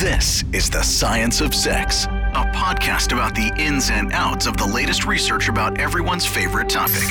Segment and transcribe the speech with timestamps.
[0.00, 4.66] This is The Science of Sex, a podcast about the ins and outs of the
[4.66, 7.08] latest research about everyone's favorite topic.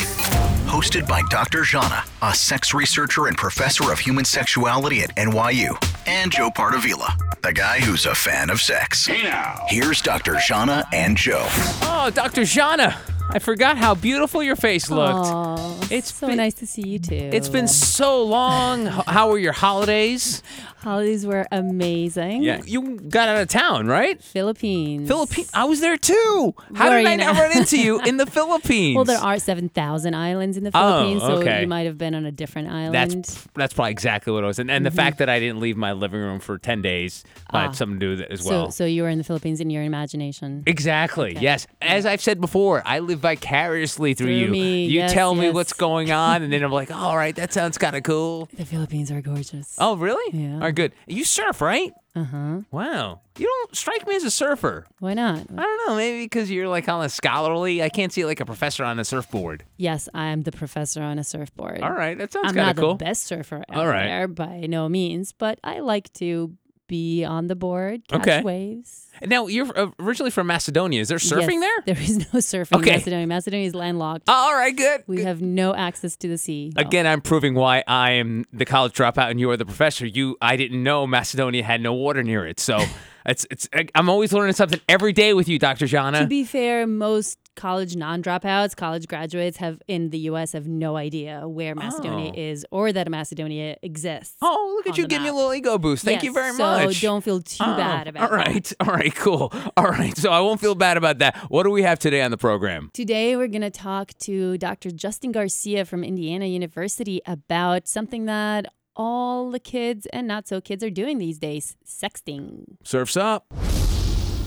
[0.66, 1.64] Hosted by Dr.
[1.64, 7.12] Jana, a sex researcher and professor of human sexuality at NYU, and Joe Pardavila,
[7.42, 9.06] the guy who's a fan of sex.
[9.06, 9.64] Hey now.
[9.68, 10.36] Here's Dr.
[10.46, 11.44] Jana and Joe.
[11.82, 12.44] Oh, Dr.
[12.44, 12.96] Jana,
[13.30, 15.26] I forgot how beautiful your face looked.
[15.28, 17.14] Aw, It's so been- nice to see you too.
[17.32, 18.86] It's been so long.
[18.86, 20.42] How were your holidays?
[20.80, 22.42] Holidays were amazing.
[22.42, 24.22] Yeah, you got out of town, right?
[24.22, 25.08] Philippines.
[25.08, 25.50] Philippines.
[25.54, 26.54] I was there too.
[26.74, 28.96] How Were did I not run into you in the Philippines?
[28.96, 32.14] Well, there are seven thousand islands in the Oh, Philippines, so you might have been
[32.14, 32.94] on a different island.
[32.94, 35.76] That's that's probably exactly what it was, and, and the fact that I didn't leave
[35.76, 38.70] my living room for ten days uh, had something to do with it as well.
[38.70, 40.62] So so you were in the Philippines in your imagination.
[40.66, 41.36] Exactly.
[41.40, 41.66] Yes.
[41.82, 44.48] As I've said before, I live vicariously through, Through you.
[44.48, 47.52] me, You yes, tell me what's going on, and then I'm like, all right, that
[47.52, 48.48] sounds kind of cool.
[48.58, 49.76] The Philippines are gorgeous.
[49.78, 50.36] Oh, really?
[50.38, 50.58] Yeah.
[50.68, 50.92] All right, good.
[51.06, 51.90] You surf, right?
[52.14, 52.60] Uh huh.
[52.70, 53.20] Wow.
[53.38, 54.84] You don't strike me as a surfer.
[54.98, 55.38] Why not?
[55.56, 55.96] I don't know.
[55.96, 57.82] Maybe because you're like on a scholarly.
[57.82, 59.64] I can't see it like a professor on a surfboard.
[59.78, 61.80] Yes, I am the professor on a surfboard.
[61.80, 62.96] All right, that sounds I'm kind not cool.
[62.96, 64.04] the best surfer out All right.
[64.08, 66.54] there by no means, but I like to
[66.88, 68.42] be on the board, catch Okay.
[68.42, 69.06] waves.
[69.24, 71.00] Now you're uh, originally from Macedonia.
[71.00, 71.94] Is there surfing Yes, there?
[71.94, 72.90] There is no surfing Okay.
[72.90, 73.26] in Macedonia.
[73.26, 74.24] Macedonia is landlocked.
[74.28, 75.04] Oh, all right, good.
[75.06, 75.26] We good.
[75.26, 76.72] have no access to the sea.
[76.76, 80.06] Again, I'm proving why I am the college dropout and you are the professor.
[80.06, 82.78] You, I didn't know Macedonia had no water near it, so
[83.26, 83.68] it's it's.
[83.94, 85.86] I'm always learning something every day with you, Dr.
[85.86, 86.20] Jana.
[86.20, 90.52] To be fair, most college non-dropouts, college graduates have in the U.S.
[90.52, 91.80] have no idea where oh.
[91.80, 92.40] Macedonia Oh.
[92.40, 94.36] is or that Macedonia exists.
[94.40, 96.04] Oh, look at you the giving me a little ego boost.
[96.04, 96.94] Thank you very so much.
[96.96, 98.46] So don't feel too Oh, bad about All that.
[98.46, 99.52] right, all right, cool.
[99.76, 101.36] All right, so I won't feel bad about that.
[101.50, 102.90] What do we have today on the program?
[102.94, 104.90] Today, we're going to talk to Dr.
[104.90, 110.82] Justin Garcia from Indiana University about something that all the kids and not so kids
[110.82, 112.64] are doing these days sexting.
[112.84, 113.46] Surfs up.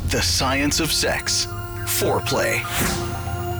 [0.09, 1.47] The Science of Sex.
[2.01, 2.65] Foreplay.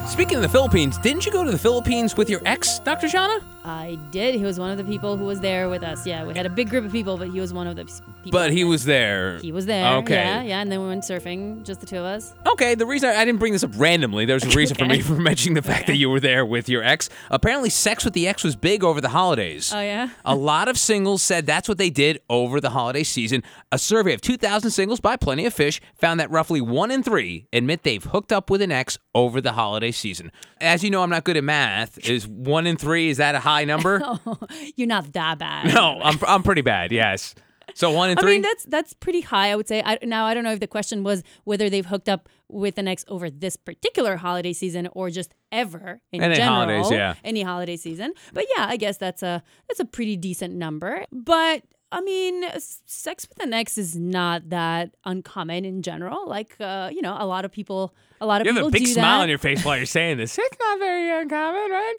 [0.07, 3.07] Speaking of the Philippines, didn't you go to the Philippines with your ex, Dr.
[3.07, 3.39] Jana?
[3.63, 4.35] I did.
[4.35, 6.05] He was one of the people who was there with us.
[6.05, 8.31] Yeah, we had a big group of people, but he was one of the people.
[8.31, 9.37] But he was there.
[9.39, 9.97] He was there.
[9.97, 10.15] Okay.
[10.15, 10.61] Yeah, yeah.
[10.61, 12.33] And then we went surfing, just the two of us.
[12.47, 15.01] Okay, the reason I, I didn't bring this up randomly, there's a reason for me
[15.01, 17.09] for mentioning the fact that you were there with your ex.
[17.29, 19.71] Apparently, sex with the ex was big over the holidays.
[19.73, 20.09] Oh, yeah?
[20.25, 23.43] A lot of singles said that's what they did over the holiday season.
[23.71, 27.45] A survey of 2,000 singles by Plenty of Fish found that roughly one in three
[27.53, 30.31] admit they've hooked up with an ex over the holiday season.
[30.59, 31.97] As you know, I'm not good at math.
[32.09, 34.01] Is one in three, is that a high number?
[34.75, 35.73] You're not that bad.
[35.73, 37.35] no, I'm, I'm pretty bad, yes.
[37.73, 39.81] So one in I mean, that's that's pretty high, I would say.
[39.85, 42.87] I, now, I don't know if the question was whether they've hooked up with an
[42.87, 46.55] ex over this particular holiday season or just ever in Any general.
[46.55, 47.13] holidays, yeah.
[47.23, 48.13] Any holiday season.
[48.33, 51.05] But yeah, I guess that's a that's a pretty decent number.
[51.11, 51.63] But
[51.93, 56.27] I mean, sex with an ex is not that uncommon in general.
[56.27, 58.59] Like, uh, you know, a lot of people, a lot of people.
[58.59, 59.23] You have people a big smile that.
[59.23, 60.37] on your face while you're saying this.
[60.37, 61.95] It's not very uncommon, right?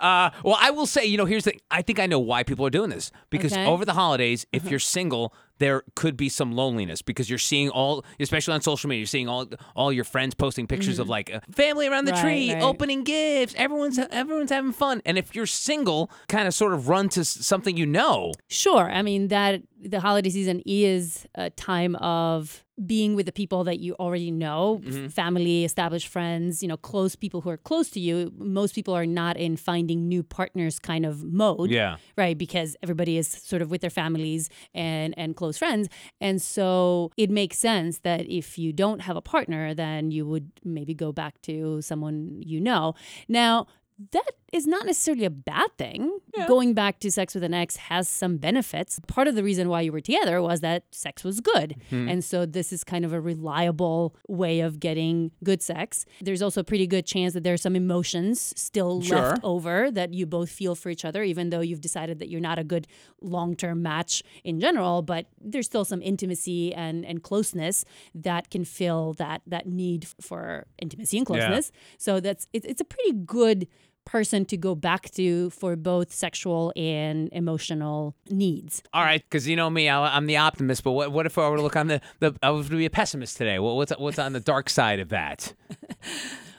[0.00, 1.54] Uh, well, I will say, you know, here's the.
[1.70, 3.66] I think I know why people are doing this because Okay.
[3.66, 8.04] Over the holidays, if you're single, there could be some loneliness because you're seeing all,
[8.18, 9.46] especially on social media, you're seeing all
[9.76, 12.26] all your friends posting pictures of like uh, family around the Mm-hmm.
[12.26, 12.62] Right, tree, right.
[12.62, 13.54] opening gifts.
[13.58, 17.28] Everyone's everyone's having fun, and if you're single, kind of sort of run to s-
[17.46, 18.32] something you know.
[18.48, 18.90] Sure.
[18.90, 23.78] I mean, that the holiday season is a time of being with the people that
[23.80, 25.08] you already know Mm-hmm.
[25.08, 28.32] family, established friends, you know, close people who are close to you.
[28.38, 31.70] Most people are not in finding new partners kind of mode.
[31.70, 31.96] Yeah.
[32.16, 32.36] Right.
[32.36, 35.88] Because everybody is sort of with their families and, and close friends.
[36.20, 40.50] And so it makes sense that if you don't have a partner, then you would
[40.64, 42.94] maybe go back to someone you know.
[43.28, 43.66] Now,
[44.12, 46.18] that is not necessarily a bad thing.
[46.48, 48.98] Going back to sex with an ex has some benefits.
[49.06, 51.76] Part of the reason why you were together was that sex was good.
[51.90, 52.08] Hmm.
[52.08, 56.06] And so this is kind of a reliable way of getting good sex.
[56.20, 59.18] There's also a pretty good chance that there's some emotions still Sure.
[59.18, 62.40] left over that you both feel for each other, even though you've decided that you're
[62.40, 62.86] not a good
[63.20, 65.02] long term match in general.
[65.02, 70.66] But there's still some intimacy and, and closeness that can fill that that need for
[70.78, 71.70] intimacy and closeness.
[71.98, 73.66] So that's it, it's a pretty good
[74.10, 78.82] person to go back to for both sexual and emotional needs.
[78.92, 80.82] All right, because you know me, I, I'm the optimist.
[80.82, 82.86] But what, what if I were to look on the, the I was to be
[82.86, 83.58] a pessimist today?
[83.58, 85.54] What, what's what's on the dark side of that?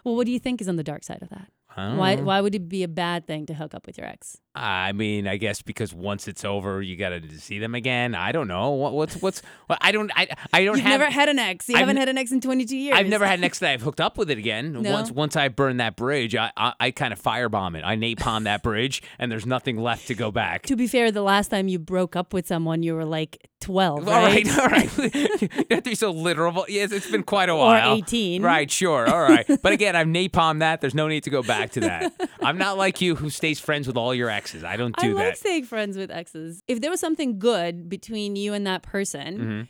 [0.03, 1.47] Well, what do you think is on the dark side of that?
[1.75, 2.23] Why oh.
[2.23, 4.41] why would it be a bad thing to hook up with your ex?
[4.53, 8.13] I mean, I guess because once it's over, you got to see them again.
[8.15, 8.71] I don't know.
[8.71, 9.41] What, what's what's?
[9.69, 10.11] Well, I don't.
[10.13, 10.99] I I don't You've have.
[10.99, 11.69] never had an ex.
[11.69, 12.97] You I've haven't had an ex in 22 years.
[12.97, 14.73] I've never had an ex that I've hooked up with it again.
[14.81, 14.91] No?
[14.91, 17.83] Once once I burn that bridge, I I, I kind of firebomb it.
[17.85, 20.63] I napalm that bridge, and there's nothing left to go back.
[20.63, 24.07] To be fair, the last time you broke up with someone, you were like 12,
[24.07, 24.43] All right?
[24.45, 24.97] right, all right.
[25.41, 26.65] you have to be so literal.
[26.67, 27.67] Yes, it's been quite a while.
[27.87, 27.97] Or while.
[27.99, 28.41] 18.
[28.41, 29.07] Right, sure.
[29.07, 29.45] All right.
[29.61, 30.81] But again, I've napalm that.
[30.81, 32.11] There's no need to go back to that.
[32.41, 34.40] I'm not like you who stays friends with all your exes.
[34.63, 35.37] I don't I do like that.
[35.37, 36.61] staying friends with exes.
[36.67, 39.61] If there was something good between you and that person Mm-hmm.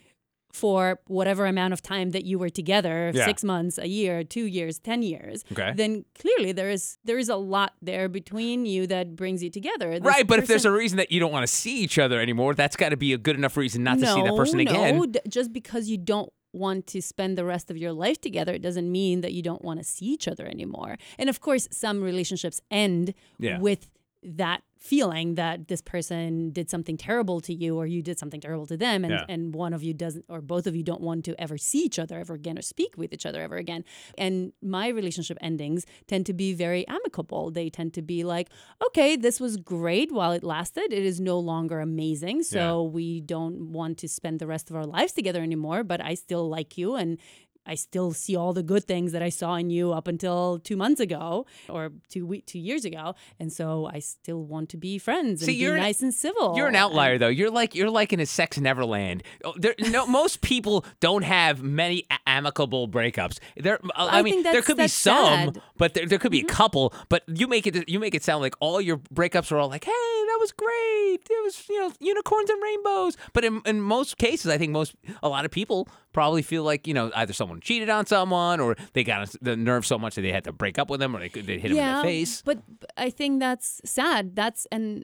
[0.53, 3.25] for whatever amount of time that you were together, Yeah.
[3.25, 5.71] six months, a year, two years, ten years, Okay.
[5.75, 9.91] then clearly there is there is a lot there between you that brings you together.
[10.00, 12.19] This Right, but if there's a reason that you don't want to see each other
[12.19, 14.71] anymore, that's got to be a good enough reason not to see that person no,
[14.71, 15.12] again.
[15.12, 18.62] d- just because you don't want to spend the rest of your life together, it
[18.62, 20.97] doesn't mean that you don't want to see each other anymore.
[21.17, 23.57] And of course, some relationships end Yeah.
[23.59, 23.89] with
[24.23, 28.65] that feeling that this person did something terrible to you or you did something terrible
[28.65, 29.25] to them and, Yeah.
[29.29, 32.00] and one of you doesn't or both of you don't want to ever see each
[32.00, 33.83] other ever again or speak with each other ever again.
[34.18, 37.51] And my relationship endings tend to be very amicable.
[37.51, 38.50] They tend to be like
[38.88, 40.91] okay this was great while it lasted.
[40.91, 42.41] It is no longer amazing.
[42.44, 46.13] So we don't want to spend the rest of our lives together anymore but i
[46.15, 47.17] still like you and
[47.66, 50.75] I still see all the good things that I saw in you up until two
[50.75, 54.98] months ago or two we- two years ago, and so I still want to be
[54.98, 56.56] friends and See, be you're an- nice and civil.
[56.58, 57.28] You're an outlier, though.
[57.28, 59.22] You're like you're like in a sex neverland.
[59.44, 63.38] Oh, There, no, most people don't have many a- amicable breakups.
[63.58, 65.50] There, I, I mean, think there that's- could be that's some, sad.
[65.50, 65.60] Mm-hmm.
[65.78, 66.94] but there, there could be a couple.
[67.10, 69.84] But you make it you make it sound like all your breakups are all like,
[69.84, 71.19] hey, that was great.
[71.30, 73.18] It was you know unicorns and rainbows.
[73.34, 76.88] But in, in most cases, I think most a lot of people probably feel like
[76.88, 80.21] you know either someone cheated on someone or they got the nerve so much that
[80.21, 82.42] they had to break up with them or they they hit him in the face.
[82.42, 82.59] But
[82.98, 84.36] I think that's sad.
[84.36, 85.03] That's and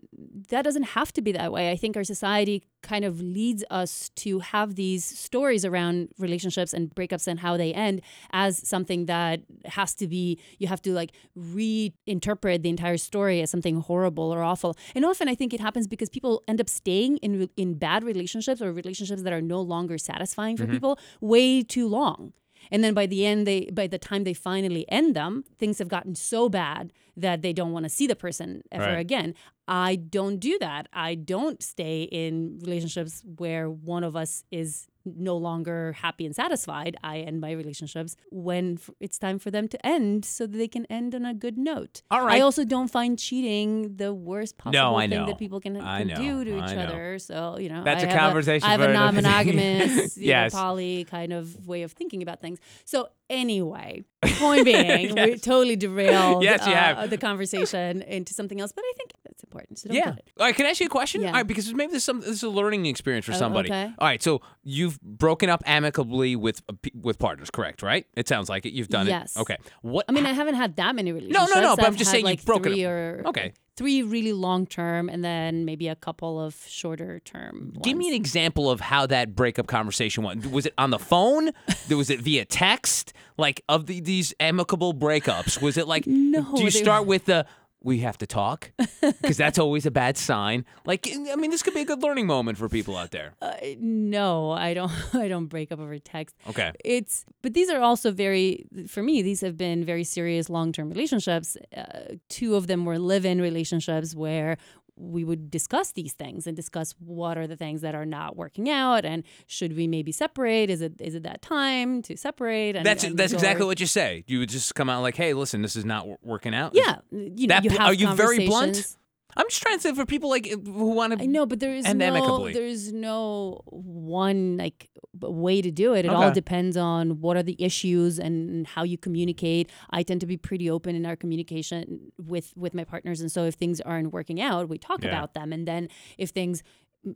[0.49, 1.71] that doesn't have to be that way.
[1.71, 6.93] I think our society kind of leads us to have these stories around relationships and
[6.95, 8.01] breakups and how they end
[8.31, 13.49] as something that has to be you have to like reinterpret the entire story as
[13.51, 14.77] something horrible or awful.
[14.95, 18.61] And often I think it happens because people end up staying in in bad relationships
[18.61, 20.73] or relationships that are no longer satisfying for mm-hmm.
[20.73, 22.33] people way too long.
[22.71, 25.87] And then by the end, they by the time they finally end them, things have
[25.87, 28.99] gotten so bad that they don't want to see the person ever Right.
[28.99, 29.33] again.
[29.67, 30.87] I don't do that.
[30.93, 36.97] I don't stay in relationships where one of us is no longer happy and satisfied.
[37.03, 40.85] I end my relationships when it's time for them to end so that they can
[40.87, 42.01] end on a good note.
[42.11, 42.37] All right.
[42.37, 45.25] I also don't find cheating the worst possible I thing know.
[45.27, 47.19] that people can, can do to each other.
[47.19, 50.53] So, you know, That's I a conversation I have a non-monogamous, you know, Yes.
[50.53, 52.59] poly kind of way of thinking about things.
[52.85, 54.03] So anyway,
[54.37, 59.11] point being, we totally derailed Yes, uh, the conversation into something else, but I think
[59.57, 59.79] important.
[59.79, 60.09] So don't Yeah.
[60.39, 60.55] All right.
[60.55, 61.21] Can I ask you a question?
[61.21, 61.27] Yeah.
[61.29, 63.69] All right, because maybe this is some this is a learning experience for Oh, somebody.
[63.69, 63.91] okay.
[63.97, 64.21] All right.
[64.21, 67.81] So you've broken up amicably with uh, with partners, correct?
[67.81, 68.05] Right?
[68.15, 68.73] It sounds like it.
[68.73, 69.11] You've done it.
[69.11, 69.35] Yes.
[69.35, 69.39] it.
[69.41, 69.57] Okay.
[69.81, 70.05] What?
[70.07, 71.49] I mean, I haven't had that many relationships.
[71.53, 71.75] no, no, no.
[71.75, 73.53] but I'm I've just had, saying like you've broken three or Okay.
[73.75, 77.73] three really long term, and then maybe a couple of shorter term.
[77.83, 80.45] Give me an example of how that breakup conversation went.
[80.51, 81.51] Was it on the phone?
[81.89, 83.13] was it via text?
[83.37, 85.61] Like of the, these amicable breakups?
[85.61, 86.05] Was it like?
[86.27, 87.45] No, Do you start with the?
[87.83, 88.71] We have to talk
[89.01, 90.65] because that's always a bad sign.
[90.85, 93.33] Like, I mean, this could be a good learning moment for people out there.
[93.41, 94.91] Uh, no, I don't.
[95.13, 96.35] I don't break up over text.
[96.49, 96.71] Okay.
[96.83, 99.21] It's but these are also very for me.
[99.21, 101.55] These have been very serious long term relationships.
[101.75, 104.57] Uh, two of them were live in relationships where
[104.99, 108.67] we would discuss these things and discuss what are the things that are not working
[108.69, 112.85] out and should we maybe separate is it is it that time to separate and
[112.85, 114.23] That's and that's go- exactly what you say.
[114.27, 116.97] You would just come out like, "Hey, listen, this is not w- working out." yeah
[117.11, 118.95] you know That you have are you very blunt?
[119.37, 121.23] I'm just trying to say for people like who want to.
[121.23, 122.53] I know, but there is no amicably.
[122.53, 124.89] there's no one like
[125.21, 126.05] way to do it.
[126.05, 129.69] It all depends on what are the issues and how you communicate.
[129.91, 133.43] I tend to be pretty open in our communication with with my partners, and so
[133.45, 135.09] if things aren't working out, we talk Yeah.
[135.09, 136.63] about them, and then if things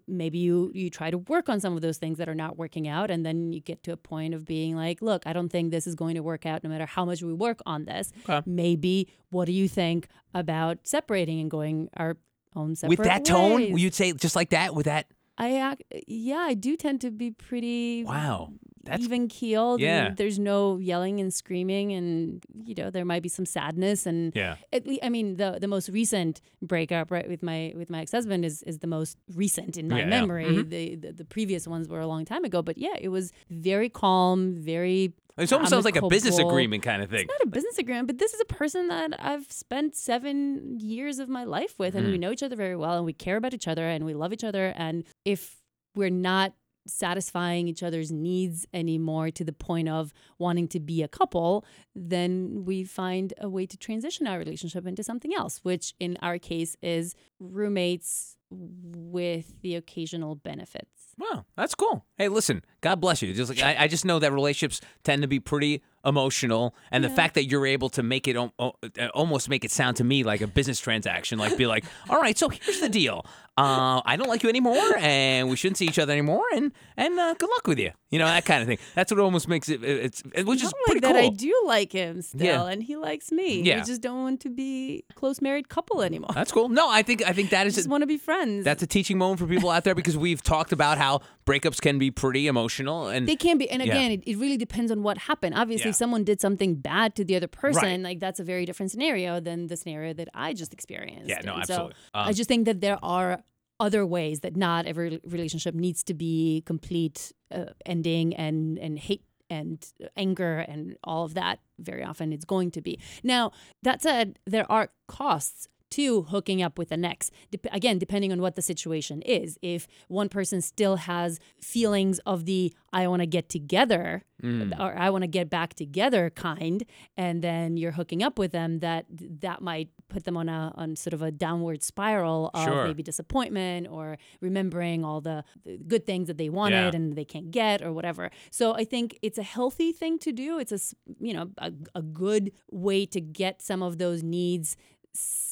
[0.08, 2.88] maybe you you try to work on some of those things that are not working
[2.88, 5.72] out and then you get to a point of being like look i don't think
[5.72, 8.42] this is going to work out no matter how much we work on this Okay.
[8.46, 12.18] maybe what do you think about separating and going our
[12.56, 15.08] own separate with that tone, you'd say just like that with that.
[15.38, 18.52] I act, yeah, I do tend to be pretty Wow,
[18.84, 19.80] that's even keeled.
[19.82, 20.14] Yeah.
[20.16, 24.06] there's no yelling and screaming, and you know there might be some sadness.
[24.06, 24.56] And yeah.
[24.74, 28.12] at least, I mean, the the most recent breakup, right, with my with my ex
[28.12, 30.10] husband is is the most recent in my Yeah, yeah.
[30.10, 30.64] memory.
[30.64, 33.90] The, the the previous ones were a long time ago, but yeah, it was very
[33.90, 37.22] calm, very It almost sounds like a business agreement kind of thing.
[37.22, 41.20] It's not a business agreement, but this is a person that I've spent seven years
[41.20, 42.20] of my life with, and we Mm.
[42.22, 44.44] know each other very well, and we care about each other, and we love each
[44.44, 44.74] other.
[44.76, 45.58] And if
[45.96, 46.54] we're not
[46.88, 52.64] satisfying each other's needs anymore to the point of wanting to be a couple, then
[52.66, 56.76] we find a way to transition our relationship into something else, which in our case
[56.82, 60.88] is roommates with the occasional benefits.
[61.18, 62.06] Wow, that's cool.
[62.18, 63.34] Hey, listen, God bless you.
[63.34, 67.10] Just like I, I just know that relationships tend to be pretty emotional, and the
[67.10, 68.72] fact that you're able to make it uh,
[69.14, 72.38] almost make it sound to me like a business transaction, like be like, all right,
[72.38, 73.26] so here's the deal.
[73.62, 77.20] Uh, I don't like you anymore, and we shouldn't see each other anymore, and and
[77.20, 77.92] uh, good luck with you.
[78.10, 78.78] You know that kind of thing.
[78.96, 79.84] That's what almost makes it.
[79.84, 81.32] It's which is pretty like that cool.
[81.32, 82.66] I do like him still, Yeah.
[82.68, 83.62] and he likes me.
[83.62, 83.78] Yeah.
[83.80, 86.32] We just don't want to be close married couple anymore.
[86.34, 86.70] That's cool.
[86.70, 88.66] No, I think I think that is just want to be friends.
[88.66, 91.98] that's a teaching moment for people out there because we've talked about how breakups can
[92.00, 93.92] be pretty emotional, and they can be, and Yeah.
[93.94, 95.56] again, it, it really depends on what happened.
[95.56, 95.90] Obviously, Yeah.
[95.92, 99.40] if someone did something bad to the other person, like that's a very different scenario
[99.40, 101.30] than the scenario that I just experienced.
[101.30, 101.94] Yeah, no, And absolutely.
[102.14, 103.44] So Um, I just think that there are
[103.82, 109.24] other ways that not every relationship needs to be complete uh, ending and and hate
[109.50, 109.86] and
[110.16, 111.60] anger and all of that.
[111.80, 113.00] Very often, it's going to be.
[113.24, 117.32] Now that said, there are costs to hooking up with an ex.
[117.52, 119.58] Dep- again, depending on what the situation is.
[119.62, 124.78] If one person still has feelings of the I want to get together Mm.
[124.80, 126.84] or I want to get back together kind,
[127.16, 129.06] and then you're hooking up with them, that
[129.42, 132.88] that might put them on a on sort of a downward spiral of Sure.
[132.88, 136.98] maybe disappointment or remembering all the, the good things that they wanted Yeah.
[137.00, 138.32] and they can't get or whatever.
[138.50, 140.58] So I think it's a healthy thing to do.
[140.58, 140.80] It's a
[141.20, 144.76] you know a, a good way to get some of those needs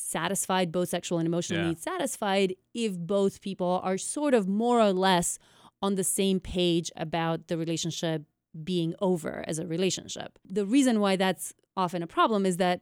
[0.09, 1.67] satisfied, both sexual and emotional Yeah.
[1.69, 5.37] needs satisfied, if both people are sort of more or less
[5.81, 8.23] on the same page about the relationship
[8.63, 10.39] being over as a relationship.
[10.43, 12.81] The reason why that's often a problem is that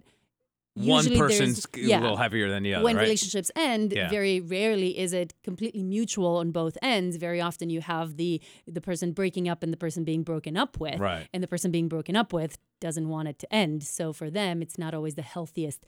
[0.77, 3.01] one person's a little heavier than the other, when right?
[3.03, 4.09] relationships end Yeah.
[4.09, 8.81] very rarely is it completely mutual on both ends very often you have the the
[8.81, 11.27] person breaking up and the person being broken up with Right.
[11.33, 14.61] and the person being broken up with doesn't want it to end so for them
[14.61, 15.83] it's not always the healthiest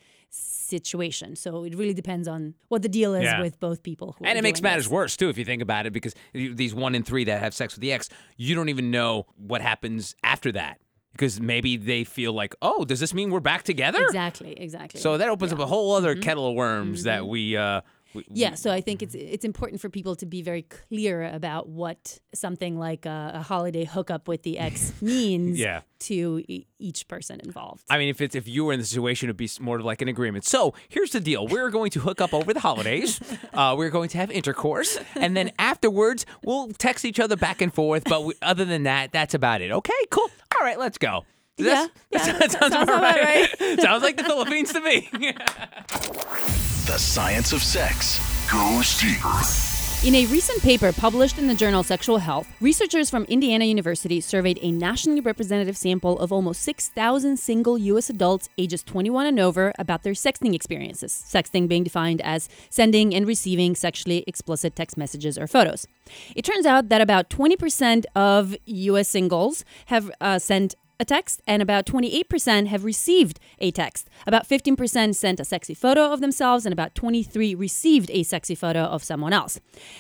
[0.54, 3.42] situation so it really depends on what the deal is Yeah.
[3.42, 4.92] with both people who And it makes matters this.
[4.92, 7.76] worse too if you think about it, because these one in three that have sex
[7.76, 10.80] with the ex, you don't even know what happens after that,
[11.12, 14.02] because maybe they feel like, oh, does this mean we're back together?
[14.04, 17.56] exactly exactly So that opens up a whole other kettle of worms that we.
[17.58, 17.82] Uh,
[18.14, 21.68] we Yeah, so I think it's it's important for people to be very clear about
[21.70, 25.82] what something like a, a holiday hookup with the ex means Yeah.
[26.00, 27.84] to e- each person involved.
[27.90, 30.08] I mean, if it's if you were in the situation, it'd be more like an
[30.08, 30.46] agreement.
[30.46, 33.20] So here's the deal: we're going to hook up over the holidays.
[33.54, 37.74] uh, we're going to have intercourse, and then afterwards, we'll text each other back and
[37.74, 38.04] forth.
[38.06, 39.72] But we, other than that, that's about it.
[39.72, 40.30] Okay, cool.
[40.58, 41.26] All right, let's go.
[41.58, 43.80] Yeah, that- yeah, that sounds, sounds about about right.
[43.82, 45.10] sounds like the Philippines to me.
[46.90, 48.20] The science of sex
[48.52, 50.08] goes deeper.
[50.08, 54.58] In a recent paper published in the journal Sexual Health, researchers from Indiana University surveyed
[54.64, 58.10] a nationally representative sample of almost 6,000 single U.S.
[58.10, 63.28] adults ages 21 and over about their sexting experiences, sexting being defined as sending and
[63.28, 65.86] receiving sexually explicit text messages or photos.
[66.36, 69.08] It turns out that about 20% of U.S.
[69.08, 74.10] singles have uh, sent a text, and about 28% have received a text.
[74.28, 78.82] About 15% sent a sexy photo of themselves, and about 23 received a sexy photo
[78.82, 79.60] of someone else.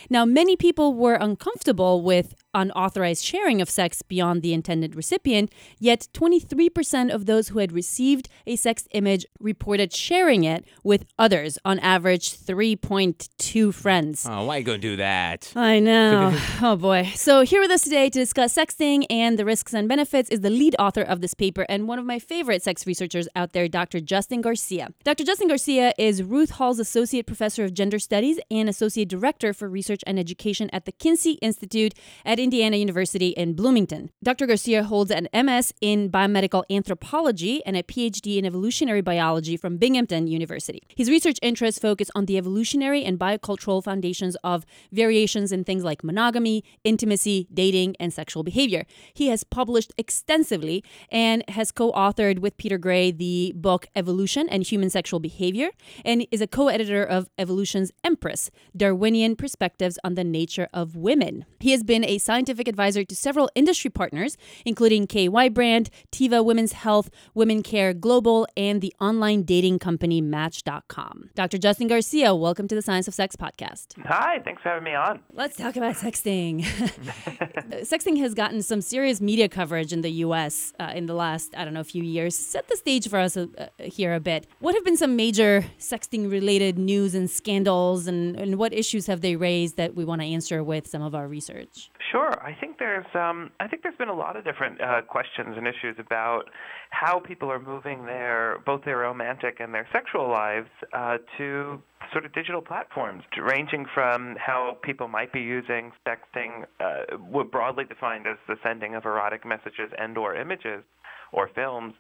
[0.10, 6.08] Now, many people were uncomfortable with unauthorized sharing of sex beyond the intended recipient, yet
[6.13, 11.79] 23% of those who had received a sex image reported sharing it with others, on
[11.79, 14.25] average 3.2 friends.
[14.29, 15.51] oh, why you gonna do that?
[15.56, 16.38] I know.
[16.62, 17.12] oh boy.
[17.15, 20.50] So, here with us today to discuss sexting and the risks and benefits is the
[20.50, 24.00] lead author of this paper and one of my favorite sex researchers out there, Dr.
[24.00, 24.89] Justin Garcia.
[25.03, 25.24] Dr.
[25.24, 30.01] Justin Garcia is Ruth Halls Associate Professor of Gender Studies and Associate Director for Research
[30.08, 31.94] and Education at the Kinsey Institute
[32.25, 34.10] at Indiana University in Bloomington.
[34.24, 34.48] Dr.
[34.48, 40.27] Garcia holds an MS in biomedical anthropology and a PhD in evolutionary biology from Binghamton
[40.27, 40.84] University.
[40.96, 46.03] His research interests focus on the evolutionary and biocultural foundations of variations in things like
[46.03, 48.86] monogamy, intimacy, dating, and sexual behavior.
[49.13, 54.63] He has published extensively and has co authored with Peter Gray the book Evolution and
[54.63, 55.69] Human Sexual Behavior
[56.05, 61.46] and is a co editor of Evolution's Empress Darwinian Perspectives on the Nature of Women.
[61.60, 66.74] He has been a scientific advisor to several industry partners, including KY Brand, Teva Women's
[66.74, 71.32] Health, WomanCare Global, and the online dating company Match.com.
[71.34, 71.58] Dr.
[71.58, 73.88] Justin Garcia, welcome to the Science of Sex podcast.
[74.06, 75.22] Hi, thanks for having me on.
[75.34, 76.62] Let's talk about sexting.
[77.82, 80.72] sexting has gotten some serious media coverage in the U.S.
[80.80, 82.36] Uh, in the last, I don't know, a few years.
[82.36, 83.48] Set the stage for us uh,
[83.80, 84.46] here a bit.
[84.60, 89.22] What have been some major sexting related news and scandals, and, and what issues have
[89.22, 91.90] they raised that we want to answer with some of our research?
[92.12, 92.19] Sure.
[92.28, 95.68] I think there's um, I think there's been a lot of different uh, questions and
[95.68, 96.44] issues about
[96.90, 102.26] how people are moving their both their romantic and their sexual lives uh, to sort
[102.26, 108.38] of digital platforms, ranging from how people might be using sexting, uh, broadly defined as
[108.48, 110.84] the sending of erotic messages and/or images
[111.32, 111.94] or films,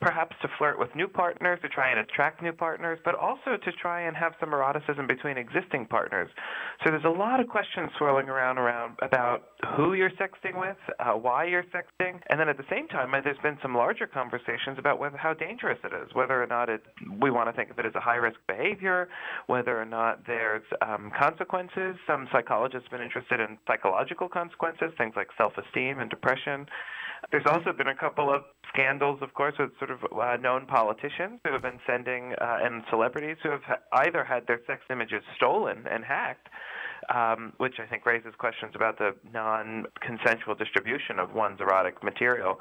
[0.00, 3.72] perhaps to flirt with new partners, to try and attract new partners, but also to
[3.72, 6.28] try and have some eroticism between existing partners.
[6.84, 9.44] So there's a lot of questions swirling around around about
[9.76, 13.38] who you're sexting with, uh, why you're sexting, and then at the same time, there's
[13.42, 16.82] been some larger conversations about whether how dangerous it is, whether or not it
[17.20, 19.08] we want to think of it as a high risk behavior,
[19.46, 21.96] whether or not there's um, consequences.
[22.06, 26.66] Some psychologists have been interested in psychological consequences, things like self esteem and depression.
[27.30, 31.40] There's also been a couple of scandals, of course, with sort of uh, known politicians
[31.44, 35.22] who have been sending uh, and celebrities who have ha- either had their sex images
[35.36, 36.48] stolen and hacked,
[37.14, 42.58] um, which I think raises questions about the non-consensual distribution of one's erotic material.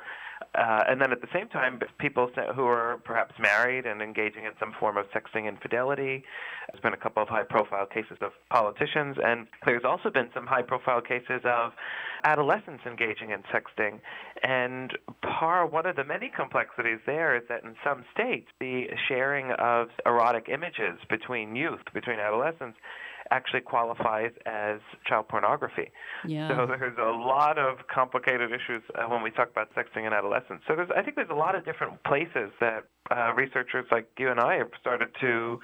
[0.55, 4.51] Uh, and then at the same time, people who are perhaps married and engaging in
[4.59, 6.23] some form of sexting infidelity.
[6.71, 10.45] There's been a couple of high profile cases of politicians, and there's also been some
[10.45, 11.71] high profile cases of
[12.23, 13.99] adolescents engaging in sexting.
[14.43, 19.51] And par one of the many complexities there is that in some states, the sharing
[19.59, 22.77] of erotic images between youth, between adolescents,
[23.31, 25.91] actually qualifies as child pornography.
[26.27, 26.49] Yeah.
[26.49, 30.61] So there's a lot of complicated issues uh, when we talk about sexting in adolescence.
[30.67, 34.29] So there's, I think there's a lot of different places that uh, researchers like you
[34.29, 35.59] and I have started to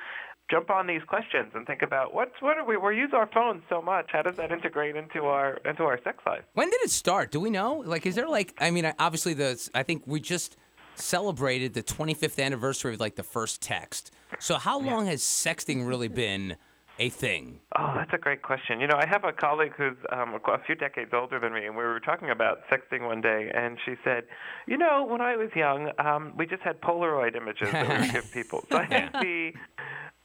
[0.49, 3.63] jump on these questions and think about what's what are we we use our phones
[3.69, 4.07] so much.
[4.11, 6.43] How does that integrate into our into our sex life?
[6.53, 7.31] When did it start?
[7.31, 7.83] Do we know?
[7.85, 10.57] Like is there like i mean obviously the i think we just
[10.95, 14.11] celebrated the 25th anniversary of like the first text.
[14.39, 16.57] So how long has sexting really been
[16.99, 17.61] a thing?
[17.77, 18.81] Oh, that's a great question.
[18.81, 21.75] You know, I have a colleague who's um, a few decades older than me, and
[21.75, 24.25] we were talking about sexting one day, and she said,
[24.67, 28.11] "You know, when I was young, um, we just had Polaroid images that we would
[28.11, 29.53] give people." So I think the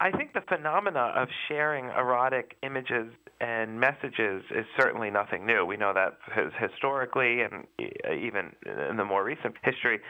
[0.04, 5.64] I think the phenomena of sharing erotic images and messages is certainly nothing new.
[5.64, 6.18] We know that
[6.60, 8.52] historically and even
[8.90, 10.00] in the more recent history.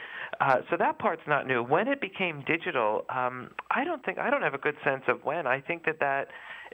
[0.41, 1.63] Uh, so that part's not new.
[1.63, 5.21] When it became digital, um, I don't think I don't have a good sense of
[5.23, 5.47] when.
[5.47, 6.27] I think that that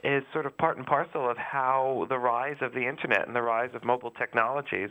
[0.03, 3.41] is sort of part and parcel of how the rise of the internet and the
[3.43, 4.89] rise of mobile technologies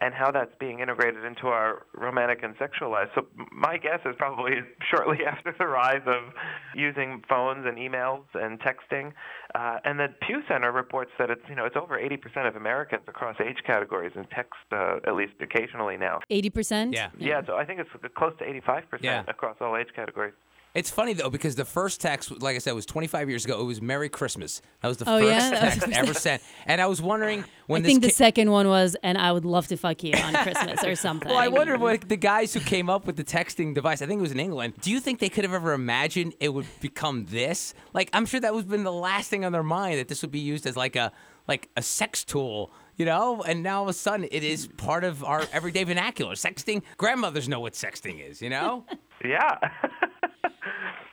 [0.00, 3.10] and how that's being integrated into our romantic and sexual lives.
[3.14, 4.52] So my guess is probably
[4.90, 6.32] shortly after the rise of
[6.74, 9.12] using phones and emails and texting.
[9.54, 13.02] Uh, and the Pew Center reports that it's you know it's over 80% of Americans
[13.08, 16.20] across age categories and text uh, at least occasionally now.
[16.30, 16.94] 80%?
[16.94, 17.10] Yeah.
[17.18, 19.24] Yeah, so I think it's close to 85% yeah.
[19.26, 20.34] across all age categories.
[20.78, 23.60] It's funny though because the first text, like I said, was 25 years ago.
[23.60, 25.58] It was "Merry Christmas." That was the oh, first yeah?
[25.58, 26.40] text ever sent.
[26.66, 29.44] And I was wondering when I think the ca- second one was, "And I would
[29.44, 31.30] love to fuck you on Christmas" or something.
[31.30, 34.02] Well, I wonder what the guys who came up with the texting device.
[34.02, 34.74] I think it was in England.
[34.80, 37.74] Do you think they could have ever imagined it would become this?
[37.92, 40.30] Like, I'm sure that was been the last thing on their mind that this would
[40.30, 41.10] be used as like a
[41.48, 45.04] like a sex tool you know, and now all of a sudden it is part
[45.04, 46.34] of our everyday vernacular.
[46.34, 48.84] Sexting, grandmothers know what sexting is, you know?
[49.24, 49.56] yeah.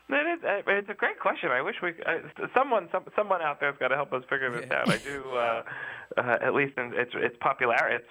[0.09, 1.49] That is, uh, it's a great question.
[1.49, 2.19] I wish we, uh,
[2.53, 4.87] someone, some, someone out there's got to help us figure this out.
[4.87, 5.63] I do, uh,
[6.17, 7.75] uh, at least in, it's it's popular.
[7.89, 8.05] It's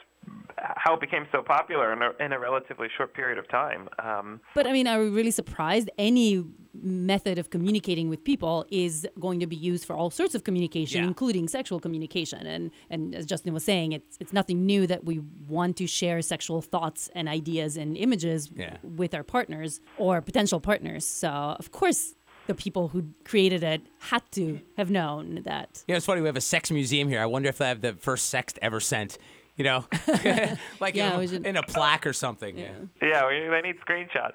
[0.57, 3.89] how it became so popular in a, in a relatively short period of time.
[3.99, 5.91] Um, but I mean, are we really surprised?
[5.99, 6.45] Any
[6.83, 11.03] method of communicating with people is going to be used for all sorts of communication,
[11.03, 11.09] Yeah.
[11.09, 12.47] including sexual communication.
[12.47, 16.21] And and as Justin was saying, it's it's nothing new that we want to share
[16.23, 18.77] sexual thoughts and ideas and images Yeah.
[18.83, 21.05] with our partners or potential partners.
[21.07, 22.15] So of course.
[22.47, 25.83] The people who created it had to have known that.
[25.89, 26.21] Yeah, it's funny.
[26.21, 27.23] We have a sex museum here.
[27.23, 29.17] I wonder if they have the first sext ever sent.
[29.57, 29.85] You know,
[30.81, 32.59] like Yeah, in, a, should- in a plaque or something.
[32.59, 32.73] Yeah.
[33.01, 34.35] Yeah, we, they need screenshots.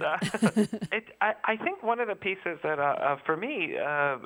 [0.00, 0.16] Uh,
[0.92, 4.16] it, I, I think one of the pieces that, uh, uh, for me, uh,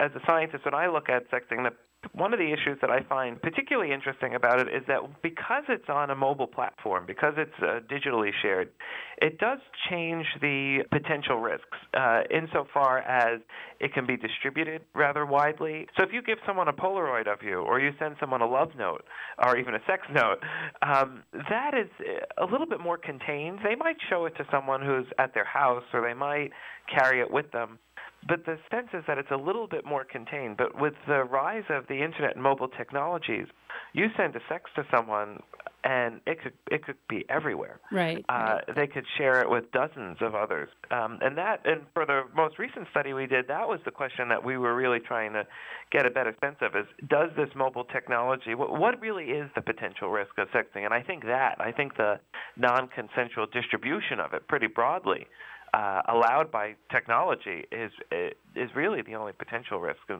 [0.00, 1.70] as a scientist, when I look at sexting, the
[2.12, 5.88] one of the issues that I find particularly interesting about it is that because it's
[5.88, 8.70] on a mobile platform, because it's uh, digitally shared,
[9.18, 9.58] it does
[9.90, 13.40] change the potential risks uh, insofar as
[13.80, 15.86] it can be distributed rather widely.
[15.96, 18.70] So if you give someone a Polaroid of you, or you send someone a love
[18.76, 19.04] note,
[19.42, 20.38] or even a sex note,
[20.82, 21.88] um, that is
[22.38, 23.60] a little bit more contained.
[23.64, 26.50] They might show it to someone who's at their house, or they might
[26.94, 27.78] carry it with them
[28.26, 30.56] but the sense is that it's a little bit more contained.
[30.56, 33.46] But with the rise of the internet and mobile technologies,
[33.92, 35.42] you send a sex to someone,
[35.84, 37.80] and it could it could be everywhere.
[37.92, 38.24] Right.
[38.28, 38.64] Uh, right.
[38.74, 42.58] They could share it with dozens of others, um, and that and for the most
[42.58, 45.46] recent study we did, that was the question that we were really trying to
[45.92, 49.62] get a better sense of: is does this mobile technology what, what really is the
[49.62, 50.84] potential risk of sexting?
[50.84, 52.18] And I think that I think the
[52.56, 55.26] non-consensual distribution of it pretty broadly
[55.74, 57.90] uh, allowed by technology is
[58.54, 60.00] is really the only potential risk.
[60.10, 60.18] Uh,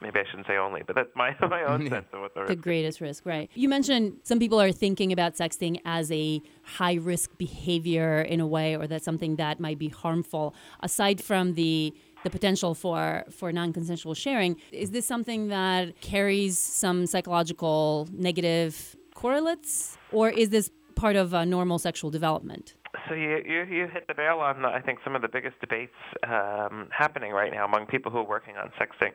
[0.00, 2.48] maybe I shouldn't say only, but that's my my own sense of what the risk.
[2.48, 3.50] The greatest risk, right?
[3.54, 8.46] You mentioned some people are thinking about sexting as a high risk behavior in a
[8.46, 10.54] way, or that's something that might be harmful.
[10.80, 17.06] Aside from the the potential for for non-consensual sharing, is this something that carries some
[17.06, 22.74] psychological negative correlates, or is this part of a normal sexual development?
[23.08, 25.94] So you, you you hit the nail on I think some of the biggest debates
[26.24, 29.12] um, happening right now among people who are working on sexting.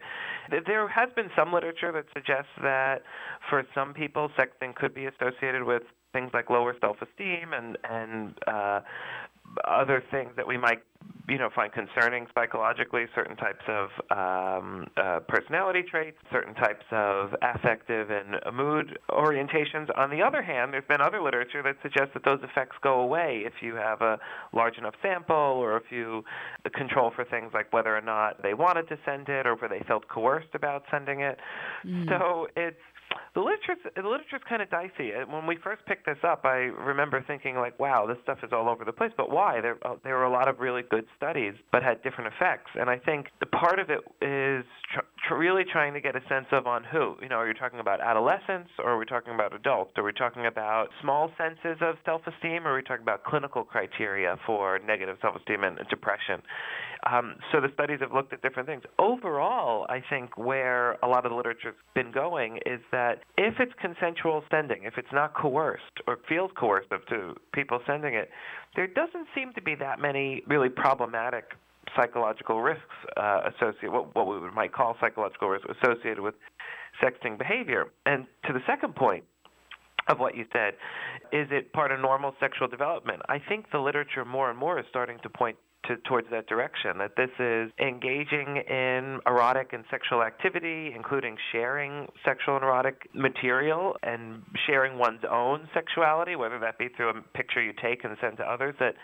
[0.65, 3.04] There has been some literature that suggests that
[3.50, 8.82] for some people sexting could be associated with things like lower self-esteem and and uh,
[9.66, 10.82] other things that we might
[11.28, 17.34] you know find concerning psychologically certain types of um, uh, personality traits certain types of
[17.42, 22.24] affective and mood orientations on the other hand there's been other literature that suggests that
[22.26, 24.20] those effects go away if you have a
[24.54, 26.24] large enough sample or if you
[26.74, 29.84] control for things like whether or not they wanted to send it or whether they
[29.86, 31.40] felt coerced about sending it
[31.86, 32.08] mm.
[32.10, 32.78] so it's
[33.34, 35.12] the literature's the literature's kind of dicey.
[35.30, 38.69] When we first picked this up, I remember thinking like, "Wow, this stuff is all
[38.69, 39.62] over the place." But why?
[39.62, 42.71] There uh, there were a lot of really good studies, but had different effects.
[42.76, 46.21] And I think the part of it is tr- tr- really trying to get a
[46.28, 47.15] sense of on who.
[47.21, 49.91] You know, are you talking about adolescents, or are we talking about adults?
[49.97, 54.38] Are we talking about small senses of self-esteem, or are we talking about clinical criteria
[54.45, 56.41] for negative self-esteem and depression?
[57.10, 58.84] Um, so the studies have looked at different things.
[59.00, 63.74] Overall, I think where a lot of the literature's been going is that if it's
[63.82, 68.30] consensual sending, if it's not coerced or feels coercive to people sending it,
[68.76, 71.46] there doesn't seem to be that many really problematic
[71.96, 72.84] psychological risks
[73.18, 76.36] uh, associated, what, what we might call psychological risks associated with
[77.04, 77.88] sexting behavior.
[78.06, 79.24] And to the second point,
[80.08, 80.74] of what you said.
[81.32, 83.22] Is it part of normal sexual development?
[83.30, 86.98] I think the literature more and more is starting to point to, towards that direction.
[86.98, 93.96] That this is engaging in erotic and sexual activity, including sharing sexual and erotic material
[94.04, 98.38] and sharing one's own sexuality, whether that be through a picture you take and send
[98.38, 98.76] to others.
[98.80, 98.96] That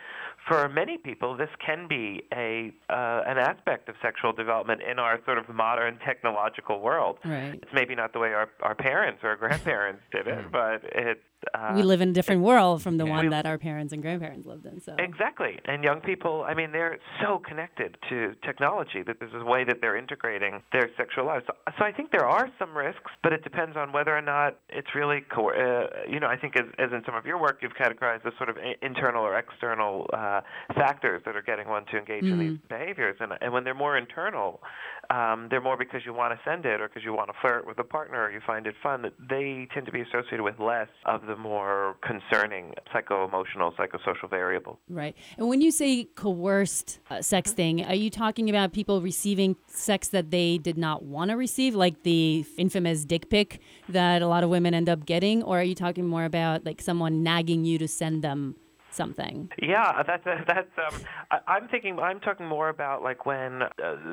[0.48, 5.20] for many people, this can be a uh, an aspect of sexual development in our
[5.26, 7.18] sort of modern technological world.
[7.26, 7.60] Right.
[7.62, 11.22] It's maybe not the way our, our parents or our grandparents did it, but it's
[11.54, 14.02] uh, we live in a different world from the one we, that our parents and
[14.02, 14.80] grandparents lived in.
[14.82, 19.42] So exactly, and young people, I mean, they're so connected to technology that this is
[19.42, 21.46] a way that they're integrating their sexual lives.
[21.48, 24.58] So, so I think there are some risks, but it depends on whether or not
[24.70, 27.60] it's really, co- uh, you know, I think as, as in some of your work,
[27.62, 30.42] you've categorized as sort of internal or external uh,
[30.76, 32.32] factors that are getting one to engage mm.
[32.32, 32.68] in these mm-hmm.
[32.68, 34.62] behaviors, and and when they're more internal,
[35.10, 37.66] um, they're more because you want to send it or because you want to flirt
[37.66, 39.02] with a partner or you find it fun.
[39.02, 44.78] That they tend to be associated with less of the more concerning psycho-emotional, psychosocial variables.
[44.90, 45.16] Right.
[45.38, 50.32] And when you say coerced uh, sexting, are you talking about people receiving sex that
[50.32, 54.50] they did not want to receive, like the infamous dick pic that a lot of
[54.50, 57.88] women end up getting, or are you talking more about like someone nagging you to
[57.88, 58.56] send them?
[58.92, 59.50] Something.
[59.62, 60.70] Yeah, that's that's.
[60.78, 62.00] Um, I, am thinking.
[62.00, 63.70] I'm talking more about like when uh,